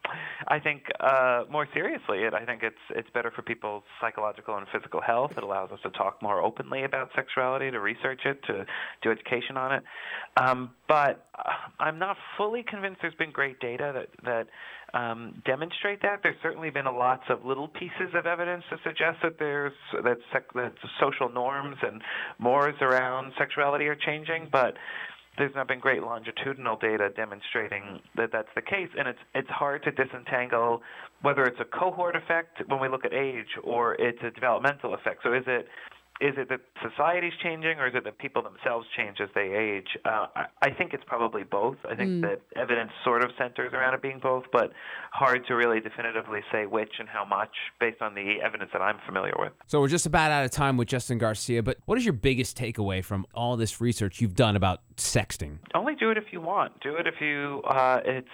[0.47, 4.65] I think uh, more seriously, it I think it's it's better for people's psychological and
[4.73, 5.31] physical health.
[5.37, 8.65] It allows us to talk more openly about sexuality, to research it, to
[9.01, 9.83] do education on it.
[10.37, 11.27] Um, but
[11.79, 12.99] I'm not fully convinced.
[13.01, 14.40] There's been great data that that
[14.93, 16.19] um, demonstrate that.
[16.23, 19.73] There's certainly been lots of little pieces of evidence to suggest that there's
[20.03, 22.01] that, sec- that social norms and
[22.39, 24.75] mores around sexuality are changing, but
[25.37, 29.83] there's not been great longitudinal data demonstrating that that's the case, and it's it's hard
[29.83, 30.81] to disentangle
[31.21, 35.21] whether it's a cohort effect when we look at age or it's a developmental effect.
[35.23, 35.67] So is it
[36.21, 39.97] is it that society's changing or is it that people themselves change as they age?
[40.05, 41.77] Uh, I, I think it's probably both.
[41.89, 44.71] I think that evidence sort of centers around it being both, but
[45.11, 47.49] hard to really definitively say which and how much
[47.79, 49.51] based on the evidence that I'm familiar with.
[49.65, 52.55] So we're just about out of time with Justin Garcia, but what is your biggest
[52.55, 55.57] takeaway from all this research you've done about sexting?
[55.73, 56.79] Only do it if you want.
[56.81, 58.27] Do it if you uh, it's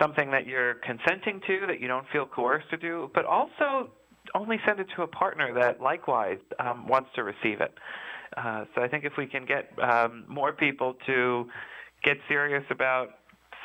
[0.00, 3.90] something that you're consenting to, that you don't feel coerced to do, but also
[4.34, 7.72] only send it to a partner that likewise um, wants to receive it.
[8.36, 11.48] Uh, so I think if we can get um, more people to
[12.04, 13.10] get serious about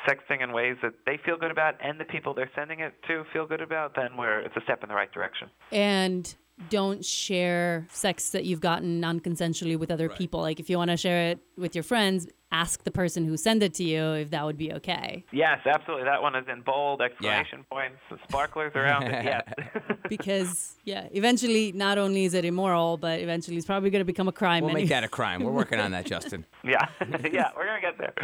[0.08, 3.24] sexting in ways that they feel good about and the people they're sending it to
[3.32, 5.48] feel good about, then we're it's a step in the right direction.
[5.72, 6.34] And
[6.70, 10.40] don't share sex that you've gotten non-consensually with other people.
[10.40, 13.62] Like if you want to share it with your friends, ask the person who sent
[13.64, 15.24] it to you if that would be okay.
[15.32, 16.04] Yes, absolutely.
[16.04, 17.96] That one is in bold exclamation points,
[18.28, 19.24] sparklers around it.
[19.24, 19.42] Yes.
[20.08, 24.28] Because yeah, eventually not only is it immoral, but eventually it's probably going to become
[24.28, 24.62] a crime.
[24.62, 25.42] We'll make that a crime.
[25.42, 26.44] We're working on that, Justin.
[26.64, 26.86] yeah,
[27.32, 28.14] yeah, we're gonna get there.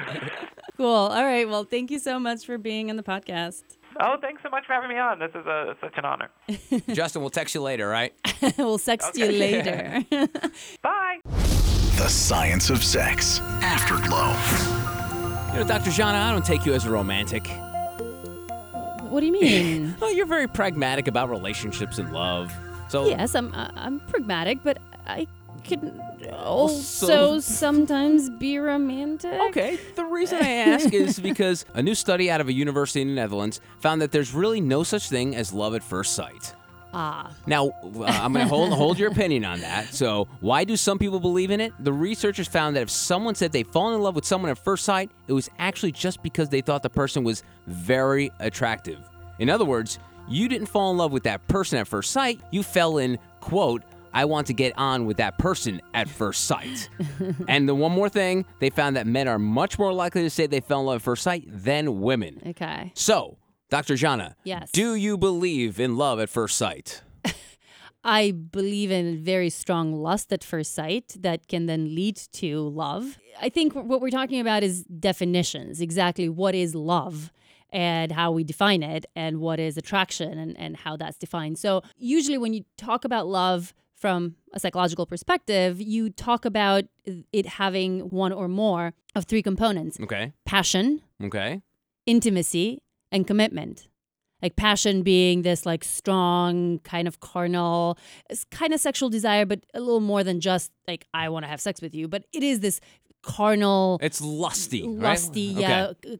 [0.77, 0.87] Cool.
[0.87, 1.49] All right.
[1.49, 3.63] Well, thank you so much for being on the podcast.
[4.03, 5.19] Oh, thanks so much for having me on.
[5.19, 6.31] This is a, such an honor.
[6.95, 8.13] Justin, we'll text you later, right?
[8.57, 9.39] we'll sext you Okay.
[10.11, 10.29] later.
[10.81, 11.19] Bye.
[11.25, 13.41] The Science of Sex.
[13.61, 14.33] Afterglow.
[15.53, 15.91] You know, Dr.
[15.91, 17.47] Jana, I don't take you as a romantic.
[19.11, 19.95] what do you mean?
[20.01, 22.53] Oh, you're very pragmatic about relationships and love.
[22.89, 25.27] So yes, I'm uh, I'm pragmatic, but I
[25.65, 26.01] can
[26.33, 29.39] also sometimes be romantic.
[29.49, 33.09] Okay, the reason I ask is because a new study out of a university in
[33.09, 36.55] the Netherlands found that there's really no such thing as love at first sight.
[36.93, 37.31] Ah.
[37.47, 39.95] Now, uh, I'm going to hold hold your opinion on that.
[39.95, 41.73] So, why do some people believe in it?
[41.79, 44.85] The researchers found that if someone said they fallen in love with someone at first
[44.85, 48.99] sight, it was actually just because they thought the person was very attractive.
[49.39, 52.41] In other words, you didn't fall in love with that person at first sight.
[52.51, 53.83] You fell in, quote,
[54.13, 56.89] I want to get on with that person at first sight.
[57.49, 60.47] and the one more thing, they found that men are much more likely to say
[60.47, 62.43] they fell in love at first sight than women.
[62.49, 62.93] Okay.
[62.95, 63.39] So,
[63.71, 63.95] Dr.
[63.97, 64.71] Jana, Yes.
[64.73, 67.03] do you believe in love at first sight?
[68.05, 73.19] I believe in very strong lust at first sight that can then lead to love.
[73.41, 77.31] I think what we're talking about is definitions exactly what is love
[77.73, 81.59] and how we define it and what is attraction and, and how that's defined.
[81.59, 86.85] So, usually, when you talk about love from a psychological perspective, you talk about
[87.33, 90.33] it having one or more of three components Okay.
[90.47, 91.61] passion, Okay.
[92.07, 92.83] intimacy
[93.13, 93.87] and commitment
[94.43, 97.99] like passion being this like strong kind of carnal
[98.31, 101.49] it's kind of sexual desire but a little more than just like i want to
[101.49, 102.81] have sex with you but it is this
[103.23, 104.83] carnal It's lusty.
[104.89, 104.97] right?
[105.11, 105.61] lusty Okay.
[105.61, 106.17] yeah uh,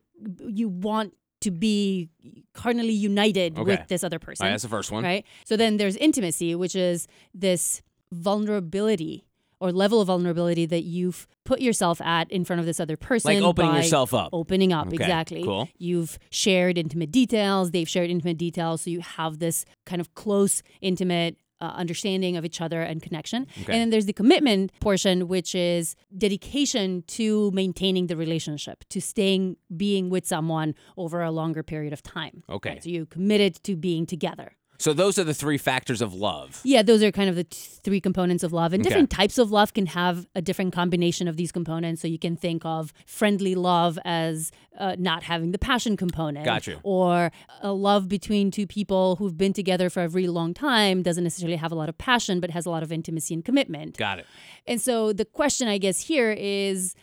[0.49, 2.09] you want to be
[2.55, 3.63] carnally united Okay.
[3.65, 5.03] with this other person right, that's the first one.
[5.05, 7.83] right so then there's intimacy which is this
[8.13, 9.25] vulnerability
[9.63, 13.35] or level of vulnerability that you've put yourself at in front of this other person
[13.35, 14.31] Like opening by yourself up.
[14.33, 15.69] opening up Okay, exactly cool.
[15.79, 20.63] you've shared intimate details they've shared intimate details so you have this kind of close
[20.81, 23.73] intimate uh, understanding of each other and connection Okay.
[23.73, 29.57] and then there's the commitment portion which is dedication to maintaining the relationship to staying
[29.77, 32.71] being with someone over a longer period of time Okay.
[32.71, 32.83] Right?
[32.85, 36.61] so you committed to being together So those are the three factors of love.
[36.65, 38.73] yeah, those are kind of the t- three components of love.
[38.73, 38.89] And Okay.
[38.89, 42.01] different types of love can have a different combination of these components.
[42.03, 46.45] So you can think of friendly love as uh, not having the passion component.
[46.47, 46.81] Gotcha.
[46.83, 51.25] Or a love between two people who've been together for a really long time doesn't
[51.25, 53.97] necessarily have a lot of passion, but has a lot of intimacy and commitment.
[53.99, 54.27] Got it.
[54.67, 56.95] And so the question, I guess, here is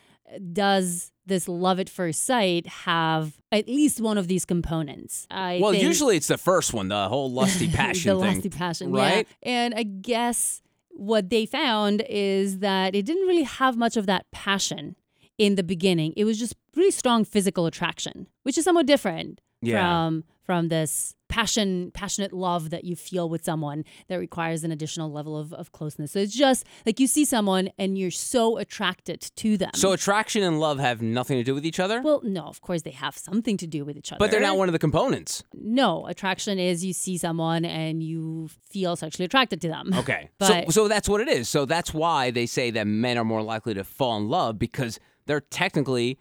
[0.54, 5.28] does this love at first sight have at least one of these components?
[5.30, 8.34] I Well, think- usually it's the first one, the whole lusty passion the thing.
[8.36, 9.28] lusty passion, right?
[9.44, 9.50] Yeah.
[9.50, 10.62] And I guess
[10.92, 14.96] what they found is that it didn't really have much of that passion
[15.38, 16.14] in the beginning.
[16.18, 19.82] It was just really strong physical attraction, which is somewhat different Yeah.
[19.84, 25.12] from from this passion, passionate love that you feel with someone that requires an additional
[25.12, 26.14] level of, of closeness.
[26.14, 29.72] So it's just like you see someone and you're so attracted to them.
[29.76, 32.02] So attraction and love have nothing to do with each other?
[32.02, 34.20] well, no, of course they have something to do with each other.
[34.20, 35.44] but they're not one of the components.
[35.54, 39.92] No, attraction is you see someone and you feel sexually attracted to them.
[39.94, 40.30] Okay.
[40.48, 41.50] So so that's what it is.
[41.50, 44.98] So that's why they say that men are more likely to fall in love because
[45.26, 46.18] they're technically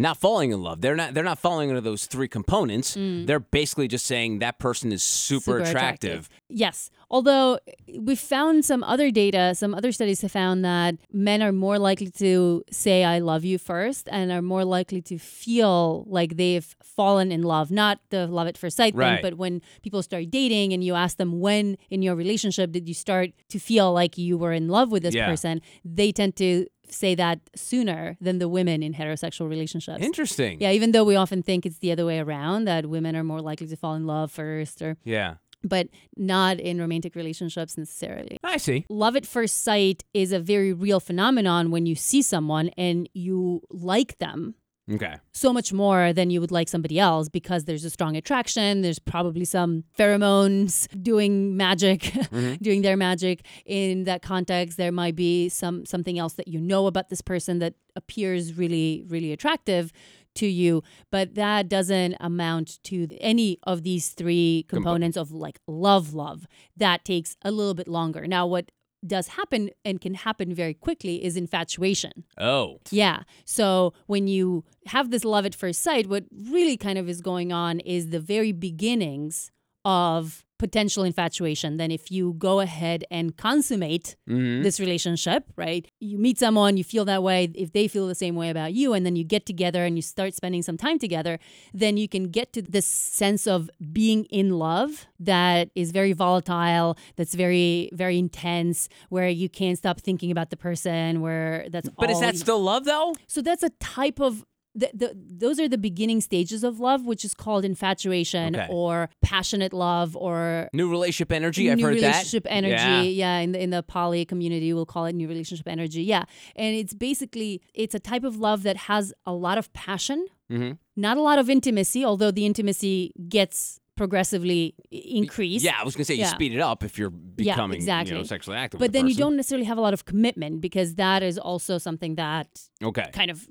[0.00, 0.80] not falling in love.
[0.80, 2.96] They're not they're not falling into those three components.
[2.96, 3.26] Mm.
[3.26, 6.28] They're basically just saying that person is super, attractive.
[6.48, 6.90] Yes.
[7.12, 7.58] Although
[7.98, 12.08] we found some other data, some other studies have found that men are more likely
[12.12, 17.32] to say I love you first and are more likely to feel like they've fallen
[17.32, 17.70] in love.
[17.70, 19.16] Not the love at first sight Right.
[19.16, 22.86] thing, but when people start dating and you ask them when in your relationship did
[22.88, 25.26] you start to feel like you were in love with this Yeah.
[25.26, 30.02] person, they tend to say that sooner than the women in heterosexual relationships.
[30.02, 30.60] Interesting.
[30.60, 33.40] Yeah, even though we often think it's the other way around, that women are more
[33.40, 35.34] likely to fall in love first or Yeah.
[35.62, 38.38] but not in romantic relationships necessarily.
[38.42, 38.86] I see.
[38.88, 43.60] Love at first sight is a very real phenomenon when you see someone and you
[43.70, 44.54] like them
[44.90, 45.16] Okay.
[45.32, 48.82] so much more than you would like somebody else because there's a strong attraction.
[48.82, 52.54] There's probably some pheromones doing magic, mm-hmm.
[52.54, 54.76] doing their magic in that context.
[54.76, 59.04] There might be some something else that you know about this person that appears really,
[59.08, 59.92] really attractive
[60.32, 66.14] to you, but that doesn't amount to any of these three components of like love,
[66.14, 66.46] love.
[66.76, 68.26] That takes a little bit longer.
[68.26, 68.70] Now, what
[69.06, 72.24] does happen and can happen very quickly is infatuation.
[72.38, 72.80] Oh.
[72.90, 73.22] Yeah.
[73.44, 77.52] So when you have this love at first sight, what really kind of is going
[77.52, 79.50] on is the very beginnings
[79.84, 81.70] of potential infatuation.
[81.82, 84.62] Then if you go ahead and consummate Mm-hmm.
[84.66, 85.84] this relationship, right?
[85.98, 88.92] You meet someone, you feel that way, if they feel the same way about you,
[88.94, 91.34] and then you get together and you start spending some time together,
[91.82, 93.68] then you can get to this sense of
[94.00, 99.96] being in love that is very volatile, that's very, very intense, where you can't stop
[100.00, 103.14] thinking about the person, where that's But is that you- still love though?
[103.26, 104.44] so that's a type of
[104.74, 108.66] the, the, those are the beginning stages of love, which is called infatuation Okay.
[108.70, 111.68] or passionate love or New relationship energy.
[111.70, 112.52] I've new heard relationship that.
[112.52, 113.10] energy.
[113.10, 113.38] Yeah.
[113.38, 113.38] Yeah.
[113.38, 116.02] in the in the poly community, we'll call it new relationship energy.
[116.04, 120.26] Yeah, and it's basically it's a type of love that has a lot of passion,
[120.50, 120.78] Mhm.
[120.96, 125.62] not a lot of intimacy, although the intimacy gets progressively increase.
[125.62, 126.38] Yeah, I was gonna say you Yeah.
[126.40, 128.80] speed it up if you're Yeah, becoming you know, sexually active.
[128.80, 132.14] But then you don't necessarily have a lot of commitment because that is also something
[132.14, 132.48] that
[132.82, 133.08] Okay.
[133.12, 133.46] kind of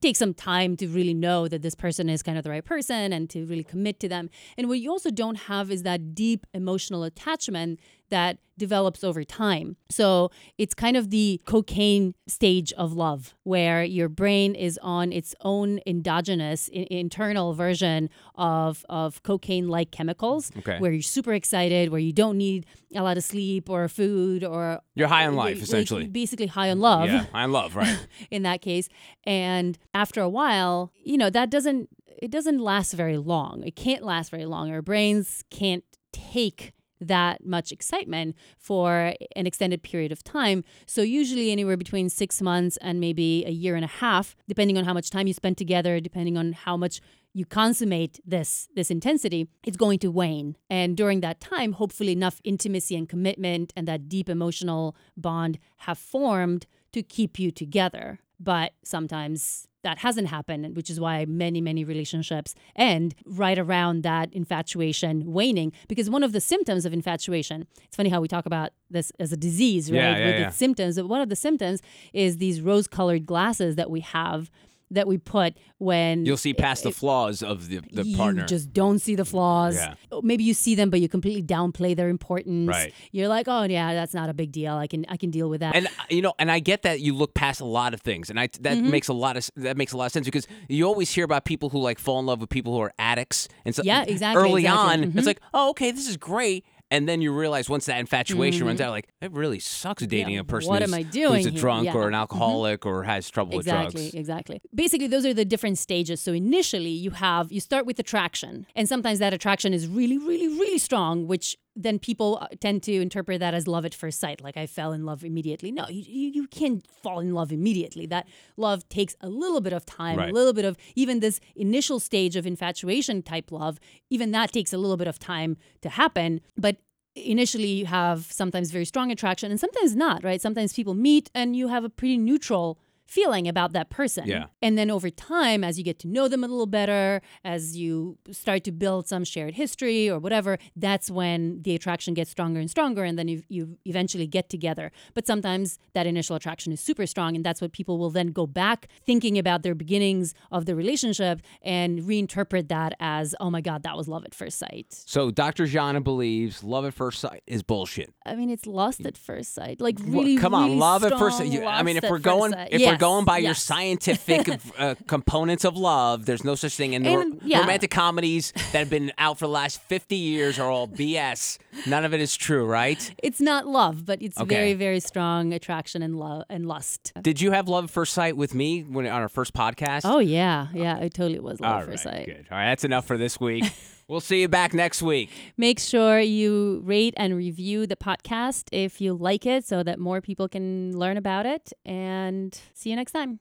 [0.00, 3.12] takes some time to really know that this person is kind of the right person
[3.12, 4.24] and to really commit to them.
[4.56, 7.78] And what you also don't have is that deep emotional attachment
[8.10, 9.76] that develops over time.
[9.88, 15.32] So it's kind of the cocaine stage of love where your brain is on its
[15.42, 20.78] own endogenous i- internal version of of cocaine like chemicals Okay.
[20.80, 24.80] where you're super excited where you don't need a lot of sleep or food or
[24.96, 26.08] You're high on life, like essentially.
[26.08, 28.06] basically high on love Yeah, I love right.
[28.32, 28.88] in that case
[29.24, 31.88] and after a while you know that doesn't
[32.20, 37.44] it doesn't last very long it can't last very long our brains can't take that
[37.44, 40.64] much excitement for an extended period of time.
[40.86, 44.84] So usually anywhere between 6 months and maybe a year and a half depending on
[44.84, 47.00] how much time you spend together depending on how much
[47.34, 50.56] you consummate this this intensity it's going to wane.
[50.68, 55.98] And during that time hopefully enough intimacy and commitment and that deep emotional bond have
[55.98, 58.18] formed to keep you together.
[58.40, 64.32] But sometimes that hasn't happened which is why many many relationships end right around that
[64.32, 68.70] infatuation waning because one of the symptoms of infatuation it's funny how we talk about
[68.90, 70.48] this as a disease right Yeah, yeah, with yeah.
[70.48, 71.80] its symptoms but one of the symptoms
[72.12, 74.50] is these rose colored glasses that we have
[74.90, 78.46] that we put when You'll see past the flaws of the, the you partner.
[78.46, 79.76] just don't see the flaws.
[79.76, 79.94] Yeah.
[80.22, 82.68] Maybe you see them, but you completely downplay their importance.
[82.68, 82.92] Right.
[83.12, 84.74] You're like, oh yeah, that's not a big deal.
[84.74, 85.74] I can I can deal with that.
[85.76, 88.30] and uh, you know, and I get that you look past a lot of things,
[88.30, 88.90] and I that Mm-hmm.
[88.90, 91.44] makes a lot of that makes a lot of sense because you always hear about
[91.44, 94.42] people who like fall in love with people who are addicts, and so Yeah, exactly,
[94.42, 94.94] Early exactly.
[95.06, 95.10] Mm-hmm.
[95.12, 98.66] on, it's like, oh, okay, this is great, and then you realize once that infatuation
[98.66, 100.34] runs out, like it really sucks dating Mm-hmm.
[100.34, 101.94] Yeah, a person what who's, am I doing who's a drunk Yeah.
[101.94, 102.18] or an Mhm.
[102.18, 104.14] alcoholic or has trouble exactly with drugs.
[104.14, 104.60] exactly exactly.
[104.74, 108.88] basically those are the different stages so initially you have you start with attraction and
[108.88, 113.38] sometimes that attraction is really really really strong which then people uh, tend to interpret
[113.40, 114.40] that as love at first sight.
[114.42, 115.70] Like i fell in love immediately.
[115.70, 118.04] No you, you, you can't fall in love immediately.
[118.06, 118.26] That
[118.56, 120.30] love takes a little bit of time Right.
[120.30, 123.78] a little bit of even this initial stage of infatuation type love
[124.10, 126.40] even that takes a little bit of time to happen.
[126.56, 126.76] But
[127.14, 130.40] initially you have sometimes very strong attraction and sometimes not right?
[130.40, 132.78] Sometimes people meet and you have a pretty neutral
[133.08, 134.46] feeling about that person Yeah.
[134.60, 138.18] and then over time as you get to know them a little better as you
[138.30, 142.70] start to build some shared history or whatever that's when the attraction gets stronger and
[142.70, 147.06] stronger and then you, you eventually get together but sometimes that initial attraction is super
[147.06, 150.74] strong and that's what people will then go back thinking about their beginnings of the
[150.76, 155.30] relationship and reinterpret that as oh my god that was love at first sight So
[155.30, 155.64] Dr.
[155.66, 158.12] Jana believes love at first sight is bullshit.
[158.26, 159.80] I mean, it's lust at first sight.
[159.80, 161.44] Like Well, really, come on, really love at first.
[161.44, 165.64] You, I mean, if we're going, if Yes, we're going by your scientific uh, components
[165.64, 166.94] of love, there's no such thing.
[166.94, 167.60] And And, yeah.
[167.60, 171.58] romantic comedies that have been out for the last 50 years are all BS.
[171.86, 173.14] None of it is true, right?
[173.22, 174.54] It's not love, but it's Okay.
[174.54, 177.12] very, very strong attraction and love and lust.
[177.22, 180.02] Did you have love at first sight with me when on our first podcast?
[180.04, 182.26] Oh yeah, yeah, it totally was love at first right, sight.
[182.26, 182.46] good.
[182.50, 183.64] All right, that's enough for this week.
[184.08, 185.30] we'll see you back next week.
[185.56, 190.20] Make sure you rate and review the podcast if you like it, so that more
[190.20, 191.72] people can learn about it.
[191.84, 193.38] And see you next time.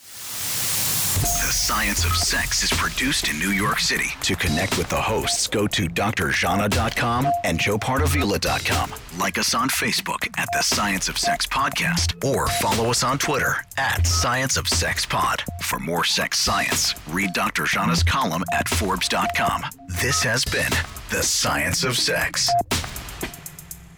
[1.22, 4.09] The Science of Sex is produced in New York City.
[4.22, 8.93] To connect with the hosts, go to drjana.com and joepardavila.com.
[9.18, 13.55] Like us on Facebook at The Science of Sex Podcast or follow us on Twitter
[13.78, 15.43] at Science of Sex Pod.
[15.63, 17.63] For more sex science, read Dr.
[17.63, 19.63] Jana's column at Forbes.com.
[20.01, 20.72] This has been
[21.09, 22.47] The Science of Sex.